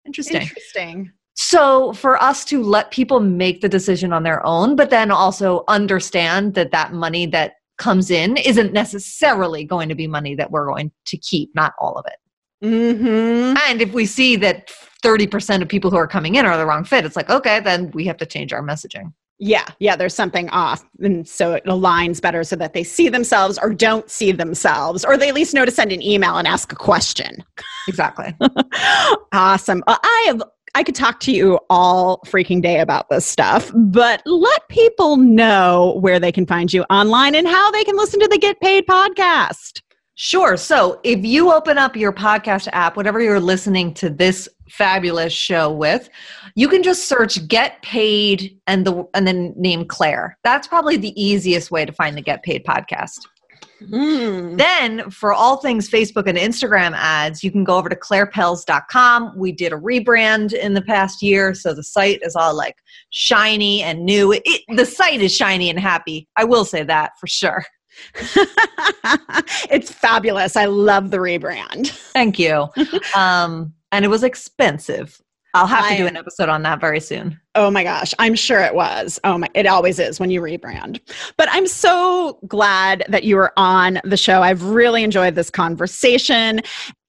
interesting. 0.06 0.42
Interesting. 0.42 1.12
So, 1.34 1.92
for 1.94 2.20
us 2.22 2.44
to 2.46 2.62
let 2.62 2.90
people 2.90 3.20
make 3.20 3.60
the 3.60 3.68
decision 3.68 4.12
on 4.12 4.24
their 4.24 4.44
own, 4.44 4.76
but 4.76 4.90
then 4.90 5.10
also 5.10 5.64
understand 5.68 6.54
that 6.54 6.70
that 6.72 6.92
money 6.92 7.26
that 7.26 7.54
comes 7.78 8.10
in 8.10 8.36
isn't 8.36 8.72
necessarily 8.72 9.64
going 9.64 9.88
to 9.88 9.94
be 9.94 10.06
money 10.06 10.34
that 10.34 10.50
we're 10.50 10.66
going 10.66 10.92
to 11.06 11.16
keep, 11.16 11.50
not 11.54 11.72
all 11.78 11.94
of 11.94 12.04
it. 12.06 12.66
Mm-hmm. 12.66 13.56
And 13.68 13.80
if 13.80 13.92
we 13.92 14.04
see 14.04 14.36
that 14.36 14.70
30% 15.02 15.62
of 15.62 15.68
people 15.68 15.90
who 15.90 15.96
are 15.96 16.06
coming 16.06 16.34
in 16.34 16.44
are 16.44 16.58
the 16.58 16.66
wrong 16.66 16.84
fit, 16.84 17.06
it's 17.06 17.16
like, 17.16 17.30
okay, 17.30 17.60
then 17.60 17.90
we 17.92 18.04
have 18.04 18.18
to 18.18 18.26
change 18.26 18.52
our 18.52 18.62
messaging. 18.62 19.12
Yeah, 19.42 19.64
yeah, 19.78 19.96
there's 19.96 20.14
something 20.14 20.50
off. 20.50 20.84
And 21.00 21.26
so 21.26 21.54
it 21.54 21.64
aligns 21.64 22.20
better 22.20 22.44
so 22.44 22.56
that 22.56 22.74
they 22.74 22.84
see 22.84 23.08
themselves 23.08 23.58
or 23.62 23.72
don't 23.72 24.10
see 24.10 24.32
themselves, 24.32 25.02
or 25.02 25.16
they 25.16 25.30
at 25.30 25.34
least 25.34 25.54
know 25.54 25.64
to 25.64 25.70
send 25.70 25.92
an 25.92 26.02
email 26.02 26.36
and 26.36 26.46
ask 26.46 26.70
a 26.72 26.76
question. 26.76 27.42
Exactly. 27.88 28.36
awesome. 29.32 29.82
Uh, 29.86 29.96
I 30.02 30.24
have 30.26 30.42
I 30.74 30.82
could 30.82 30.94
talk 30.94 31.20
to 31.20 31.32
you 31.32 31.58
all 31.68 32.20
freaking 32.26 32.62
day 32.62 32.80
about 32.80 33.08
this 33.10 33.26
stuff, 33.26 33.72
but 33.74 34.22
let 34.24 34.68
people 34.68 35.16
know 35.16 35.98
where 36.00 36.20
they 36.20 36.30
can 36.30 36.46
find 36.46 36.72
you 36.72 36.84
online 36.84 37.34
and 37.34 37.46
how 37.46 37.70
they 37.70 37.82
can 37.84 37.96
listen 37.96 38.20
to 38.20 38.28
the 38.28 38.38
Get 38.38 38.60
Paid 38.60 38.86
podcast. 38.86 39.82
Sure. 40.14 40.56
So 40.56 41.00
if 41.02 41.24
you 41.24 41.50
open 41.50 41.78
up 41.78 41.96
your 41.96 42.12
podcast 42.12 42.68
app, 42.72 42.96
whatever 42.96 43.20
you're 43.20 43.40
listening 43.40 43.94
to 43.94 44.10
this 44.10 44.48
fabulous 44.68 45.32
show 45.32 45.72
with, 45.72 46.10
you 46.54 46.68
can 46.68 46.82
just 46.82 47.08
search 47.08 47.48
Get 47.48 47.80
Paid 47.82 48.58
and 48.66 48.86
the 48.86 49.08
and 49.14 49.26
then 49.26 49.54
name 49.56 49.86
Claire. 49.86 50.38
That's 50.44 50.68
probably 50.68 50.98
the 50.98 51.20
easiest 51.20 51.70
way 51.70 51.86
to 51.86 51.92
find 51.92 52.16
the 52.16 52.22
Get 52.22 52.42
Paid 52.42 52.64
podcast. 52.64 53.26
Mm. 53.82 54.58
Then, 54.58 55.10
for 55.10 55.32
all 55.32 55.56
things 55.58 55.88
Facebook 55.88 56.26
and 56.26 56.36
Instagram 56.36 56.92
ads, 56.94 57.42
you 57.42 57.50
can 57.50 57.64
go 57.64 57.76
over 57.76 57.88
to 57.88 57.96
clairepells.com. 57.96 59.32
We 59.36 59.52
did 59.52 59.72
a 59.72 59.76
rebrand 59.76 60.52
in 60.52 60.74
the 60.74 60.82
past 60.82 61.22
year, 61.22 61.54
so 61.54 61.72
the 61.72 61.82
site 61.82 62.20
is 62.22 62.36
all 62.36 62.54
like 62.54 62.76
shiny 63.10 63.82
and 63.82 64.04
new. 64.04 64.32
It, 64.32 64.62
the 64.76 64.86
site 64.86 65.20
is 65.20 65.34
shiny 65.34 65.70
and 65.70 65.78
happy. 65.78 66.28
I 66.36 66.44
will 66.44 66.64
say 66.64 66.82
that 66.84 67.12
for 67.18 67.26
sure. 67.26 67.64
it's 69.70 69.90
fabulous. 69.90 70.56
I 70.56 70.66
love 70.66 71.10
the 71.10 71.18
rebrand. 71.18 71.88
Thank 71.90 72.38
you. 72.38 72.68
um, 73.16 73.74
and 73.92 74.04
it 74.04 74.08
was 74.08 74.22
expensive. 74.22 75.20
I'll 75.54 75.66
have 75.66 75.88
to 75.88 75.96
do 75.96 76.06
an 76.06 76.16
episode 76.16 76.48
on 76.48 76.62
that 76.62 76.80
very 76.80 77.00
soon. 77.00 77.40
Oh 77.54 77.70
my 77.70 77.82
gosh, 77.82 78.14
I'm 78.18 78.34
sure 78.34 78.60
it 78.60 78.74
was. 78.74 79.18
Oh 79.24 79.38
my, 79.38 79.48
it 79.54 79.66
always 79.66 79.98
is 79.98 80.20
when 80.20 80.30
you 80.30 80.40
rebrand. 80.40 81.00
But 81.36 81.48
I'm 81.50 81.66
so 81.66 82.38
glad 82.46 83.04
that 83.08 83.24
you 83.24 83.36
were 83.36 83.52
on 83.56 84.00
the 84.04 84.16
show. 84.16 84.42
I've 84.42 84.62
really 84.62 85.02
enjoyed 85.02 85.34
this 85.34 85.50
conversation. 85.50 86.60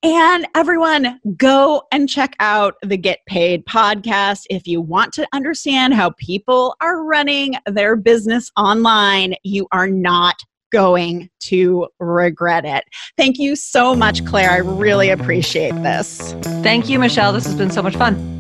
And 0.04 0.48
everyone, 0.56 1.20
go 1.38 1.84
and 1.92 2.10
check 2.10 2.36
out 2.40 2.74
the 2.82 2.98
Get 2.98 3.20
Paid 3.28 3.66
podcast 3.68 4.46
if 4.50 4.66
you 4.66 4.82
want 4.82 5.14
to 5.14 5.28
understand 5.32 5.94
how 5.94 6.10
people 6.18 6.76
are 6.82 7.04
running 7.04 7.56
their 7.68 7.96
business 7.96 8.50
online. 8.58 9.36
You 9.44 9.68
are 9.72 9.88
not 9.88 10.42
going 10.72 11.30
to 11.42 11.88
regret 12.00 12.66
it. 12.66 12.84
Thank 13.18 13.38
you 13.40 13.56
so 13.56 13.96
much, 13.96 14.26
Claire. 14.26 14.52
I 14.52 14.58
really 14.58 15.10
appreciate 15.10 15.74
this. 15.84 16.34
Thank 16.64 16.90
you, 16.90 17.00
Michelle. 17.00 17.34
This 17.34 17.46
has 17.46 17.56
been 17.56 17.72
so 17.72 17.82
much 17.82 17.96
fun. 17.96 18.40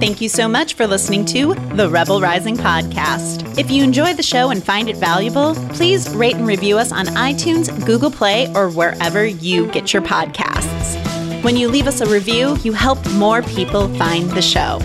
Thank 0.00 0.20
you 0.20 0.28
so 0.28 0.48
much 0.48 0.74
for 0.74 0.86
listening 0.86 1.24
to 1.26 1.54
the 1.74 1.88
Rebel 1.88 2.20
Rising 2.20 2.56
podcast. 2.56 3.58
If 3.58 3.70
you 3.70 3.82
enjoyed 3.82 4.16
the 4.16 4.22
show 4.22 4.50
and 4.50 4.62
find 4.62 4.88
it 4.88 4.96
valuable, 4.96 5.54
please 5.70 6.08
rate 6.10 6.34
and 6.34 6.46
review 6.46 6.78
us 6.78 6.92
on 6.92 7.06
iTunes, 7.06 7.70
Google 7.86 8.10
Play, 8.10 8.52
or 8.54 8.68
wherever 8.68 9.24
you 9.24 9.66
get 9.68 9.92
your 9.92 10.02
podcasts. 10.02 11.42
When 11.42 11.56
you 11.56 11.68
leave 11.68 11.86
us 11.86 12.00
a 12.00 12.06
review, 12.06 12.56
you 12.64 12.72
help 12.72 12.98
more 13.12 13.42
people 13.42 13.88
find 13.96 14.28
the 14.30 14.42
show. 14.42 14.78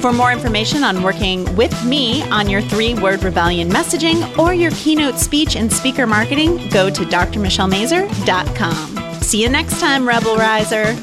For 0.00 0.12
more 0.14 0.32
information 0.32 0.82
on 0.82 1.02
working 1.02 1.44
with 1.56 1.84
me 1.84 2.22
on 2.30 2.48
your 2.48 2.62
three 2.62 2.94
word 2.94 3.22
rebellion 3.22 3.68
messaging 3.68 4.38
or 4.38 4.54
your 4.54 4.70
keynote 4.70 5.18
speech 5.18 5.56
and 5.56 5.70
speaker 5.70 6.06
marketing, 6.06 6.56
go 6.70 6.88
to 6.88 7.02
drmichellemazur.com. 7.02 9.20
See 9.20 9.42
you 9.42 9.50
next 9.50 9.78
time, 9.78 10.08
Rebel 10.08 10.36
Riser. 10.36 10.96